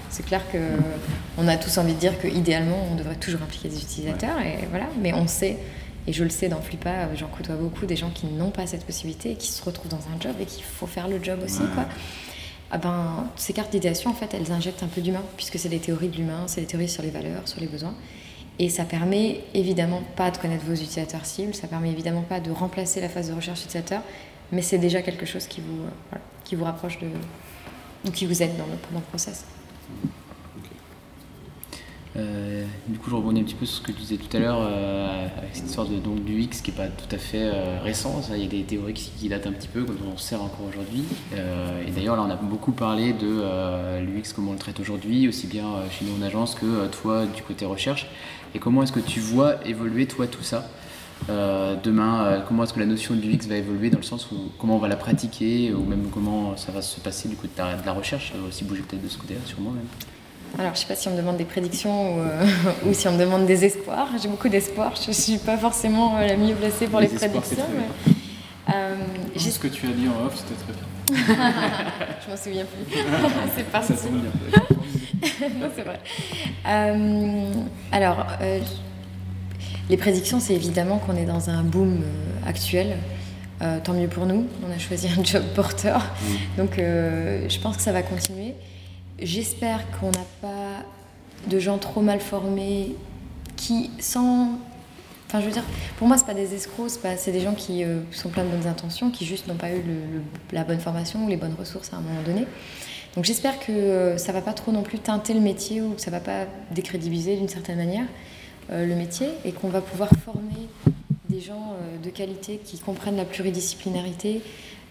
[0.08, 4.40] C'est clair qu'on a tous envie de dire qu'idéalement, on devrait toujours impliquer des utilisateurs.
[4.40, 4.86] Et voilà.
[5.02, 5.58] Mais on sait,
[6.06, 8.86] et je le sais dans Flipa, j'en côtoie beaucoup, des gens qui n'ont pas cette
[8.86, 11.62] possibilité et qui se retrouvent dans un job et qu'il faut faire le job aussi.
[11.74, 11.84] Quoi.
[12.70, 15.78] Ah ben, ces cartes d'idéation, en fait, elles injectent un peu d'humain, puisque c'est des
[15.78, 17.94] théories de l'humain, c'est des théories sur les valeurs, sur les besoins.
[18.58, 22.50] Et ça permet évidemment pas de connaître vos utilisateurs cibles, ça permet évidemment pas de
[22.50, 24.00] remplacer la phase de recherche utilisateur,
[24.52, 27.08] mais c'est déjà quelque chose qui vous, euh, qui vous rapproche de.
[28.06, 29.44] ou qui vous aide dans le, dans le process.
[32.16, 34.40] Euh, du coup, je rebondis un petit peu sur ce que tu disais tout à
[34.40, 37.50] l'heure, euh, avec cette histoire de, donc, du X qui n'est pas tout à fait
[37.80, 38.22] récent.
[38.32, 41.04] Il y a des théories qui, datent un petit peu, comme on sert encore aujourd'hui.
[41.34, 45.46] et d'ailleurs, là, on a beaucoup parlé de l'UX, comment on le traite aujourd'hui, aussi
[45.46, 48.06] bien chez nous en agence que toi du côté recherche.
[48.54, 50.66] Et comment est-ce que tu vois évoluer, toi, tout ça?
[50.66, 50.85] euh,
[51.28, 54.36] demain, euh, comment est-ce que la notion du X va évoluer dans le sens où
[54.58, 57.86] comment on va la pratiquer ou même comment ça va se passer du coup de,
[57.86, 59.86] la recherche, ça va aussi bouger peut-être de ce côté-là, sûrement même.
[60.58, 62.46] Alors, je ne sais pas si on me demande des prédictions ou, euh,
[62.92, 64.08] si on me demande des espoirs.
[64.22, 64.94] J'ai beaucoup d'espoirs.
[64.96, 67.64] Je ne suis pas forcément la mieux placée pour les, prédictions.
[68.66, 70.86] Mais, ce que tu as dit en off, c'était très bien.
[72.24, 73.00] je m'en souviens plus.
[73.56, 73.92] c'est parti.
[75.60, 76.00] non, c'est vrai.
[76.66, 77.52] Euh,
[77.92, 78.60] alors, euh,
[79.88, 82.96] les prédictions, c'est évidemment qu'on est dans un boom euh, actuel.
[83.84, 86.00] tant mieux pour nous, on a choisi un job porteur.
[86.00, 86.56] Mm.
[86.58, 88.54] Donc, je pense que ça va continuer.
[89.18, 90.84] J'espère qu'on n'a pas
[91.48, 92.94] de gens trop mal formés
[93.56, 94.58] qui, sans
[95.28, 95.64] Enfin, je veux dire,
[95.98, 98.68] pour moi, c'est pas des escrocs, c'est des gens qui euh, sont pleins de bonnes
[98.68, 99.82] intentions, qui juste n'ont pas eu
[100.52, 102.46] la bonne formation ou les bonnes ressources à un moment donné.
[103.16, 106.00] Donc j'espère que euh, ça va pas trop non plus teinter le métier ou que
[106.00, 108.06] ça va pas décrédibiliser d'une certaine manière euh,
[108.70, 110.68] le métier et qu'on va pouvoir former
[111.28, 114.42] des gens de qualité qui comprennent la pluridisciplinarité,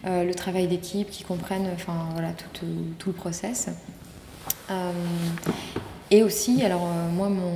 [0.05, 2.65] le travail d'équipe, qui comprennent enfin, voilà, tout,
[3.07, 3.69] le process.
[6.11, 7.53] et aussi, alors moi, mon,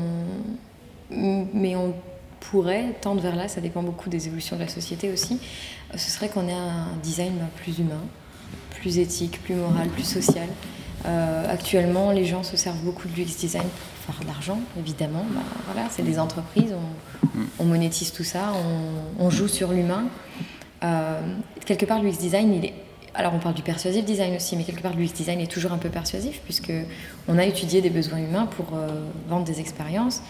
[1.54, 1.94] mais on
[2.40, 5.40] pourrait tendre vers là, ça dépend beaucoup des évolutions de la société aussi,
[5.96, 8.02] ce serait qu'on ait un design bah, plus humain,
[8.76, 10.48] plus éthique, plus moral, plus social.
[11.06, 13.68] Euh, actuellement, les gens se servent beaucoup de l'UX design
[14.12, 15.26] faire de l'argent, évidemment.
[15.34, 15.42] Bah,
[15.72, 16.74] voilà, c'est des entreprises,
[17.60, 18.54] on, monétise tout ça,
[19.20, 20.06] on, joue sur l'humain.
[20.84, 21.20] Euh,
[21.66, 22.74] quelque part, l'UX design, il est
[23.16, 25.80] alors on parle du persuasive design aussi, mais quelque part l'UX design est toujours un
[25.80, 26.72] peu persuasif puisque
[27.28, 28.88] on a étudié des besoins humains pour euh,
[29.28, 30.22] vendre des expériences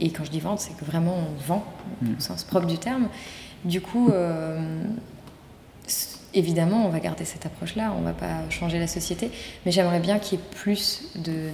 [0.00, 1.64] et quand je dis vente, c'est que vraiment on vend,
[2.02, 2.08] mm.
[2.16, 3.08] au sens propre du terme.
[3.64, 4.82] Du coup, euh,
[6.34, 9.30] évidemment, on va garder cette approche-là, on ne va pas changer la société,
[9.64, 11.02] mais j'aimerais bien qu'il y ait plus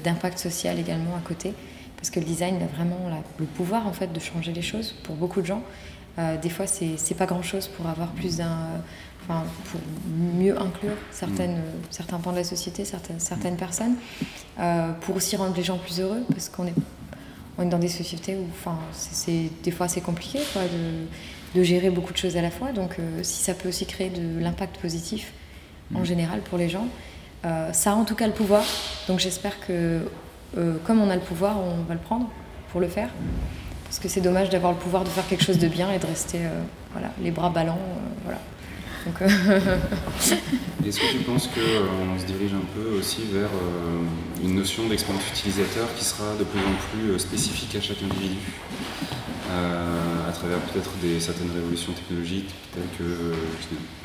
[0.03, 1.53] d'impact social également à côté,
[1.97, 2.99] parce que le design a vraiment
[3.39, 5.62] le pouvoir en fait de changer les choses pour beaucoup de gens.
[6.18, 8.57] Euh, des fois, c'est pas grand-chose pour avoir plus d'un,
[9.22, 9.81] enfin, pour
[10.39, 11.87] mieux inclure certaines, mm.
[11.91, 13.97] certains pans de la société, certaines, certaines personnes,
[14.61, 16.75] euh, pour aussi rendre les gens plus heureux, parce qu'on est
[17.57, 21.07] on est dans des sociétés où enfin, c'est des fois c'est compliqué quoi, de,
[21.55, 22.72] de, gérer beaucoup de choses à la fois.
[22.72, 25.32] Donc euh, si ça peut aussi créer de l'impact positif
[25.94, 26.05] en mm.
[26.05, 26.88] général pour les gens,
[27.44, 28.64] euh, ça a en tout cas le pouvoir.
[29.09, 30.00] Donc j'espère que
[30.57, 32.28] euh, comme on a le pouvoir, on va le prendre
[32.70, 33.09] pour le faire.
[33.84, 36.07] Parce que c'est dommage d'avoir le pouvoir de faire quelque chose de bien et de
[36.07, 36.38] rester
[36.92, 37.78] voilà, les bras ballants.
[38.24, 38.38] voilà.
[40.86, 43.50] Est-ce que tu penses qu'on se dirige un peu aussi vers
[44.42, 48.36] une notion d'expérience utilisateur qui sera de plus en plus spécifique à chaque individu,
[49.50, 53.35] euh, travers peut-être des certaines révolutions technologiques telles que euh,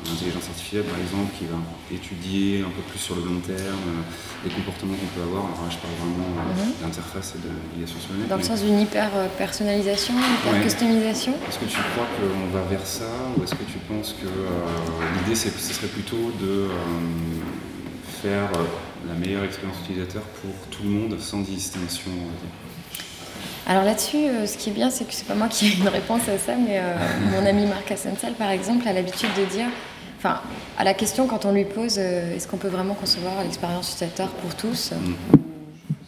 [0.06, 1.58] l'intelligence artificielle par exemple, qui va
[1.92, 4.06] étudier un peu plus sur le long terme
[4.44, 5.44] les comportements qu'on peut avoir.
[5.50, 6.72] Alors là, je parle vraiment mhm.
[6.82, 8.28] d'interface et de navigation sur le net.
[8.28, 11.34] Dans le sens d'une hyper personnalisation, hyper customisation?
[11.48, 14.30] Est-ce que tu crois qu'on va vers ça ou est-ce que tu penses que
[15.18, 16.68] l'idée ce serait plutôt de
[18.22, 18.50] faire
[19.08, 22.12] la meilleure expérience utilisateur pour tout le monde sans distinction
[23.66, 25.88] alors là-dessus, euh, ce qui est bien, c'est que c'est pas moi qui ai une
[25.88, 26.94] réponse à ça, mais euh,
[27.30, 29.66] mon ami Marc Assensal, par exemple, a l'habitude de dire,
[30.18, 30.40] enfin,
[30.78, 34.28] à la question quand on lui pose, euh, est-ce qu'on peut vraiment concevoir l'expérience utilisateur
[34.28, 35.38] pour tous mm.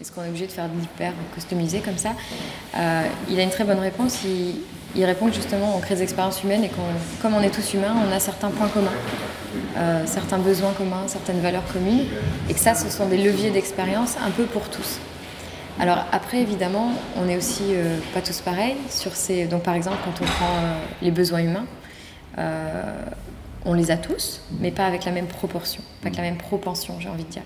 [0.01, 2.11] Est-ce qu'on est obligé de faire de l'hyper customisé comme ça
[3.31, 4.19] Il a une très bonne réponse.
[4.25, 4.57] Il,
[4.97, 6.71] il répond que justement, on crée des expériences humaines et
[7.23, 8.91] comme on est tous humains, on a certains points communs.
[9.77, 12.07] Euh, certains besoins communs, certaines valeurs communes,
[12.49, 14.99] et que ça, ce sont des leviers d'expérience un peu pour tous.
[15.81, 19.47] Alors après, évidemment, on n'est aussi euh, pas tous pareils sur ces.
[19.47, 21.67] Donc par exemple, quand on prend euh, les besoins humains,
[23.65, 26.97] on les a tous, mais pas avec la même proportion, pas avec la même propension,
[26.99, 27.43] j'ai envie de dire.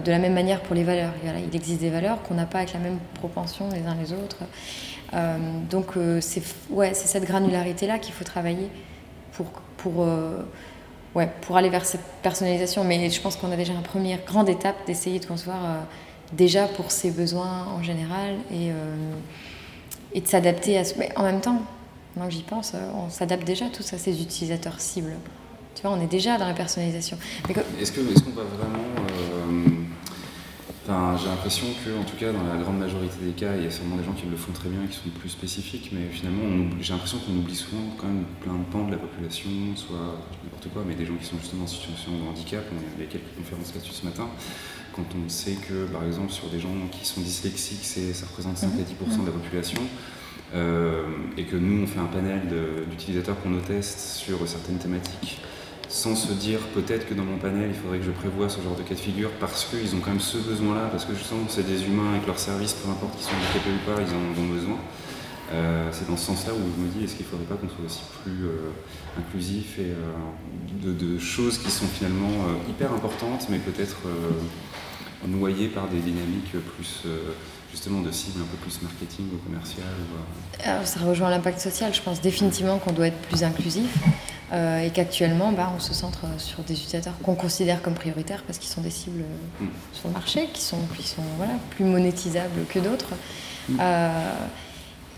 [0.00, 1.12] de la même manière pour les valeurs.
[1.24, 4.38] il existe des valeurs qu'on n'a pas avec la même propension les uns les autres.
[5.70, 8.70] donc c'est ouais, cette granularité-là qu'il faut travailler
[9.34, 9.46] pour,
[9.76, 10.04] pour
[11.14, 12.84] ouais, pour aller vers cette personnalisation.
[12.84, 15.78] Mais je pense qu'on a déjà une première grande étape d'essayer de concevoir euh,
[16.32, 19.14] déjà pour ses besoins en général et, euh,
[20.12, 20.94] et de s'adapter à ce.
[20.98, 21.62] Mais en même temps,
[22.16, 25.16] moi j'y pense, euh, on s'adapte déjà tous à ces utilisateurs cibles.
[25.74, 27.16] Tu vois, on est déjà dans la personnalisation.
[27.80, 28.82] Est-ce qu'on va vraiment
[31.18, 33.70] j'ai l'impression que, en tout cas, dans la grande majorité des cas, il y a
[33.70, 36.70] sûrement des gens qui le font très bien et qui sont plus spécifiques, mais finalement,
[36.80, 40.68] j'ai l'impression qu'on oublie souvent quand même plein de pans de la population, soit n'importe
[40.72, 42.64] quoi, mais des gens qui sont justement en situation de handicap.
[42.72, 44.28] On il y quelques conférences là-dessus ce matin.
[44.94, 48.68] Quand on sait que, par exemple, sur des gens qui sont dyslexiques, ça représente 5
[48.68, 49.80] à 10% de la population,
[50.54, 51.04] euh,
[51.36, 52.42] et que nous, on fait un panel
[52.90, 55.40] d'utilisateurs qu'on nous teste sur certaines thématiques
[55.92, 58.74] sans se dire peut-être que dans mon panel il faudrait que je prévoie ce genre
[58.74, 61.66] de cas de figure parce qu'ils ont quand même ce besoin-là, parce que justement c'est
[61.66, 64.48] des humains avec leur service, peu importe qu'ils sont handicapés ou pas, ils en ont
[64.48, 64.78] besoin.
[65.52, 67.68] Euh, c'est dans ce sens-là où je me dis est-ce qu'il ne faudrait pas qu'on
[67.68, 68.70] soit aussi plus euh,
[69.18, 72.30] inclusif et euh, de, choses qui sont finalement
[72.68, 73.98] hyper importantes mais peut-être
[75.26, 77.04] noyées par des dynamiques plus
[77.70, 82.20] justement de cibles un peu plus marketing ou commercial Ça rejoint l'impact social, je pense
[82.20, 83.94] définitivement qu'on doit être plus inclusif.
[84.52, 88.70] et qu'actuellement, bah, on se centre sur des utilisateurs qu'on considère comme prioritaires parce qu'ils
[88.70, 89.24] sont des cibles
[89.62, 89.66] Mm.
[89.92, 93.14] sur le marché, qui sont, qui sont voilà, plus monétisables que d'autres.
[93.78, 94.32] Euh,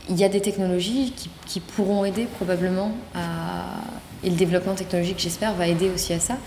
[0.09, 3.81] il y a des technologies qui, qui pourront aider probablement à...
[4.23, 6.39] Et le développement technologique, j'espère, va aider aussi à ça.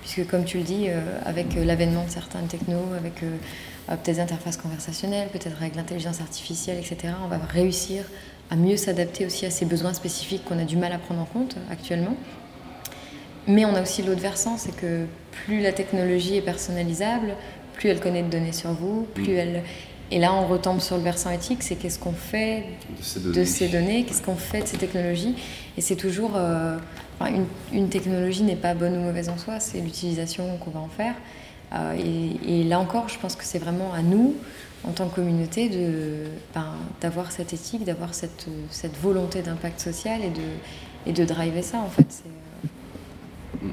[0.00, 3.36] Puisque comme tu le dis, euh, avec euh, l'avènement de certaines technos, avec euh,
[3.88, 8.04] peut-être des interfaces conversationnelles, peut-être avec l'intelligence artificielle, etc., on va réussir
[8.50, 11.24] à mieux s'adapter aussi à ces besoins spécifiques qu'on a du mal à prendre en
[11.24, 12.16] compte actuellement.
[13.48, 15.06] Mais on a aussi l'autre versant, c'est que
[15.44, 17.34] plus la technologie est personnalisable,
[17.74, 19.38] plus elle connaît de données sur vous, plus Mm.
[19.38, 19.62] elle...
[20.10, 22.64] Et là, on retombe sur le versant éthique, c'est qu'est-ce qu'on fait
[23.34, 24.04] De ces données.
[24.04, 25.34] qu'est-ce qu'on fait de ces technologies.
[25.76, 26.32] Et c'est toujours.
[26.36, 26.76] euh,
[27.22, 30.88] une, une technologie n'est pas bonne ou mauvaise en soi, c'est l'utilisation qu'on va en
[30.88, 31.14] faire.
[31.72, 34.34] Euh, et, et là encore, je pense que c'est vraiment à nous,
[34.84, 35.70] en tant que communauté,
[36.54, 36.66] ben,
[37.00, 40.42] d'avoir cette éthique, d'avoir cette, cette volonté d'impact social et de,
[41.06, 42.22] et de driver ça, en fait.
[43.62, 43.68] Mm.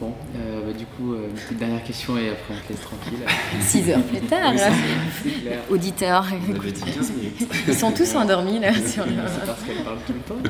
[0.00, 2.80] Bon, euh, bah, du coup, euh, une petite dernière question et après on te laisse
[2.82, 3.18] tranquille.
[3.60, 4.52] Six heures plus tard,
[5.24, 5.32] Oui,
[5.70, 7.48] auditeurs, On avait dit 15 minutes.
[7.68, 8.72] ils sont tous endormis là.
[8.74, 9.12] Sur le...
[9.12, 10.40] C'est parce qu'elle parle tout le temps.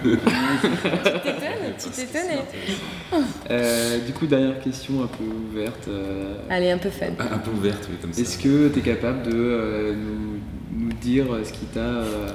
[1.79, 3.21] Tu t'étonnes
[3.51, 5.89] Euh, du coup, dernière question un peu ouverte.
[5.89, 7.07] euh, Allez, un peu fun.
[7.19, 8.23] Un peu ouverte, oui, comme ça.
[8.23, 10.41] Est-ce que tu es capable de euh, nous,
[10.87, 12.29] nous dire ce qui t'a euh,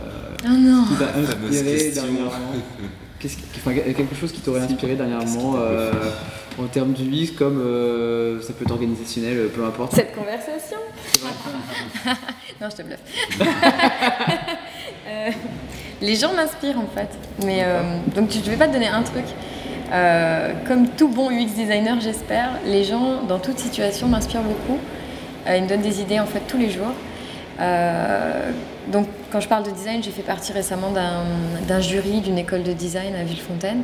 [0.45, 2.03] Oh inspiré question.
[2.03, 2.31] dernièrement?
[3.19, 5.91] Qu'est-ce qui- enfin, quelque chose qui t'aurait inspiré dernièrement euh,
[6.57, 9.93] en termes du UX, comme euh, ça peut être organisationnel, peu importe.
[9.95, 10.77] Cette conversation.
[12.61, 12.99] Non, je te bluffe.
[15.07, 15.31] Euh,
[16.01, 17.09] les gens m'inspirent en fait.
[17.43, 17.81] Mais euh,
[18.15, 19.25] donc je vais pas te donner un truc.
[19.91, 24.77] Euh, comme tout bon UX designer, j'espère, les gens dans toute situation m'inspirent beaucoup.
[25.47, 26.91] Euh, ils me donnent des idées en fait tous les jours.
[27.59, 28.51] Euh,
[28.91, 30.91] donc quand je parle de design, j'ai fait partie récemment
[31.67, 33.83] d'un jury d'une école de design à Villefontaine.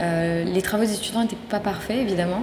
[0.00, 2.42] Euh, les travaux des étudiants n'étaient pas parfaits évidemment,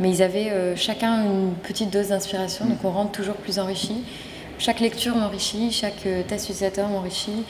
[0.00, 4.02] mais ils avaient euh, chacun une petite dose d'inspiration, donc on rentre toujours plus enrichi.
[4.58, 7.44] Chaque lecture m'enrichit, chaque euh, test utilisateur m'enrichit.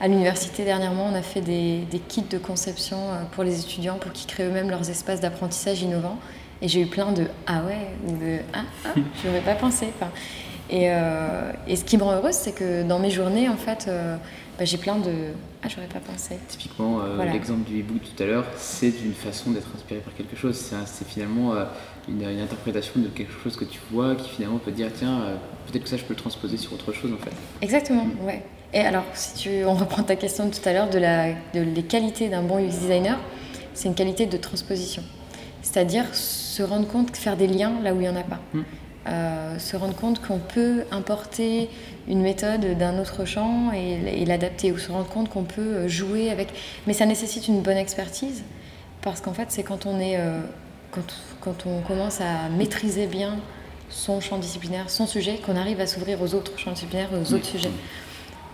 [0.00, 2.96] À l'université, dernièrement, on a fait des, des kits de conception
[3.32, 6.18] pour les étudiants pour qu'ils créent eux-mêmes leurs espaces d'apprentissage innovants.
[6.60, 9.88] Et j'ai eu plein de Ah ouais ou de Ah, ah je n'aurais pas pensé.
[9.94, 10.10] Enfin,
[10.72, 13.84] et, euh, et ce qui me rend heureuse, c'est que dans mes journées, en fait,
[13.88, 14.16] euh,
[14.58, 15.10] bah, j'ai plein de
[15.62, 16.38] Ah, j'aurais pas pensé.
[16.48, 17.32] Typiquement, euh, Voilà.
[17.32, 20.56] l'exemple du e-book tout à l'heure, c'est une façon d'être inspiré par quelque chose.
[20.86, 21.52] C'est finalement
[22.08, 25.20] une, une interprétation de quelque chose que tu vois qui finalement peut te dire tiens,
[25.70, 27.30] peut-être que ça je peux le transposer sur autre chose en fait.
[27.60, 28.42] Exactement, ouais.
[28.74, 31.60] Et alors, si tu, on reprend ta question de tout à l'heure de, la, de
[31.60, 33.18] les qualités d'un bon UX designer,
[33.74, 35.02] c'est une qualité de transposition.
[35.60, 38.40] C'est-à-dire se rendre compte, faire des liens là où il n'y en a pas.
[38.54, 38.62] Mm.
[39.08, 41.68] Euh, se rendre compte qu'on peut importer
[42.06, 46.30] une méthode d'un autre champ et, et l'adapter, ou se rendre compte qu'on peut jouer
[46.30, 46.50] avec.
[46.86, 48.44] Mais ça nécessite une bonne expertise,
[49.00, 50.18] parce qu'en fait, c'est quand on est.
[50.18, 50.40] euh,
[50.92, 51.02] quand,
[51.40, 53.38] quand on commence à maîtriser bien
[53.88, 57.46] son champ disciplinaire, son sujet, qu'on arrive à s'ouvrir aux autres champs disciplinaires, aux autres
[57.46, 57.70] sujets.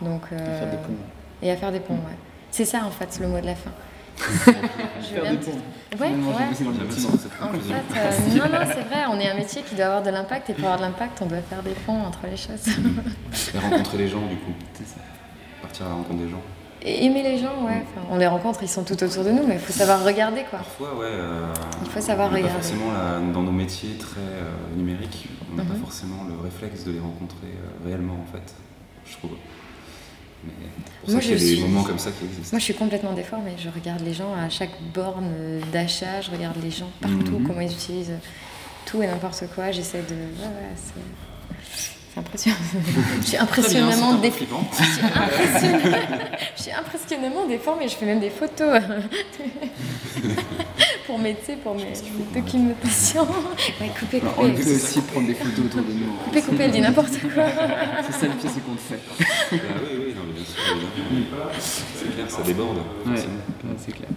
[0.01, 0.95] Donc, Et faire des euh, ponts.
[1.43, 2.17] et à faire des ponts, ouais.
[2.51, 3.71] C'est ça en fait le mot de la fin.
[4.19, 5.21] Je.
[5.99, 7.75] Ouais, dans le En conclusion.
[7.91, 10.51] fait, euh, non, non, c'est vrai, on est un métier qui doit avoir de l'impact
[10.51, 12.66] et pour avoir de l'impact, on doit faire des ponts entre les choses.
[13.55, 14.53] Et rencontrer les gens, du coup.
[15.62, 16.43] Partir à la rencontre des gens.
[16.83, 17.83] Et aimer les gens, ouais.
[17.83, 20.43] Enfin, on les rencontre, ils sont tout autour de nous, mais il faut savoir regarder
[20.49, 20.61] quoi.
[20.61, 21.07] Parfois, ouais.
[21.11, 21.47] euh,
[21.85, 22.55] Il faut savoir on regarder.
[22.55, 25.81] Pas forcément là, dans nos métiers très euh, numériques, on n'a pas Mhm.
[25.81, 28.55] forcément le réflexe de les rencontrer euh, réellement, en fait.
[29.07, 29.33] Je trouve.
[30.45, 30.53] Mais
[31.03, 32.49] pour Moi, ça qu'il y a je des suis- moments comme ça qui existent.
[32.53, 33.53] Moi, je suis complètement déformée.
[33.59, 35.32] Je regarde les gens à chaque borne
[35.72, 37.47] d'achat, je regarde les gens partout, Mhm.
[37.47, 38.12] comment ils utilisent
[38.86, 39.70] tout et n'importe quoi.
[39.70, 40.14] J'essaie de.
[40.14, 42.18] Ouais, ouais, c'est.
[42.18, 42.57] Impressionnant.
[43.20, 44.64] je suis impressionnellement Très bien, flippant.
[46.57, 48.80] Je suis je déformée, je fais même des photos
[51.09, 51.35] pour mes,
[51.65, 51.93] pour mes
[52.35, 53.23] documentations.
[53.81, 56.13] Ouais, coupez, Alors, on peut aussi prendre des photos autour de nous.
[56.25, 57.45] Coupez, coupez, elle dit n'importe quoi.
[58.07, 59.01] C'est ça le pire, c'est qu'on le fait.
[59.11, 61.51] Ah oui, oui, non, mais bien sûr, évidemment.
[61.59, 62.77] C'est clair, ça déborde.
[63.07, 64.09] Ouais, ouais, c'est clair.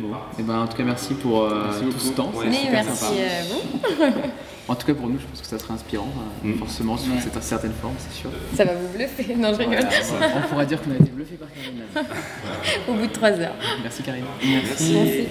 [0.00, 0.08] Bon,
[0.38, 2.32] et ben en tout cas merci pour euh, Merci tout ce temps.
[2.34, 4.12] Ouais, Mais c'était super merci à vous.
[4.66, 6.08] En tout cas pour nous, je pense que ça sera inspirant,
[6.44, 6.58] euh, Mm.
[6.58, 8.30] forcément sur cette certaine forme, c'est sûr.
[8.56, 9.34] Ça va vous bluffer.
[9.36, 9.76] Non, je rigole.
[10.08, 11.82] Voilà, on pourra dire qu'on a été bluffé par Karine.
[12.88, 13.54] Au bout de trois heures.
[13.82, 14.24] Merci Karine.
[14.42, 14.92] Merci.
[14.94, 15.28] Merci.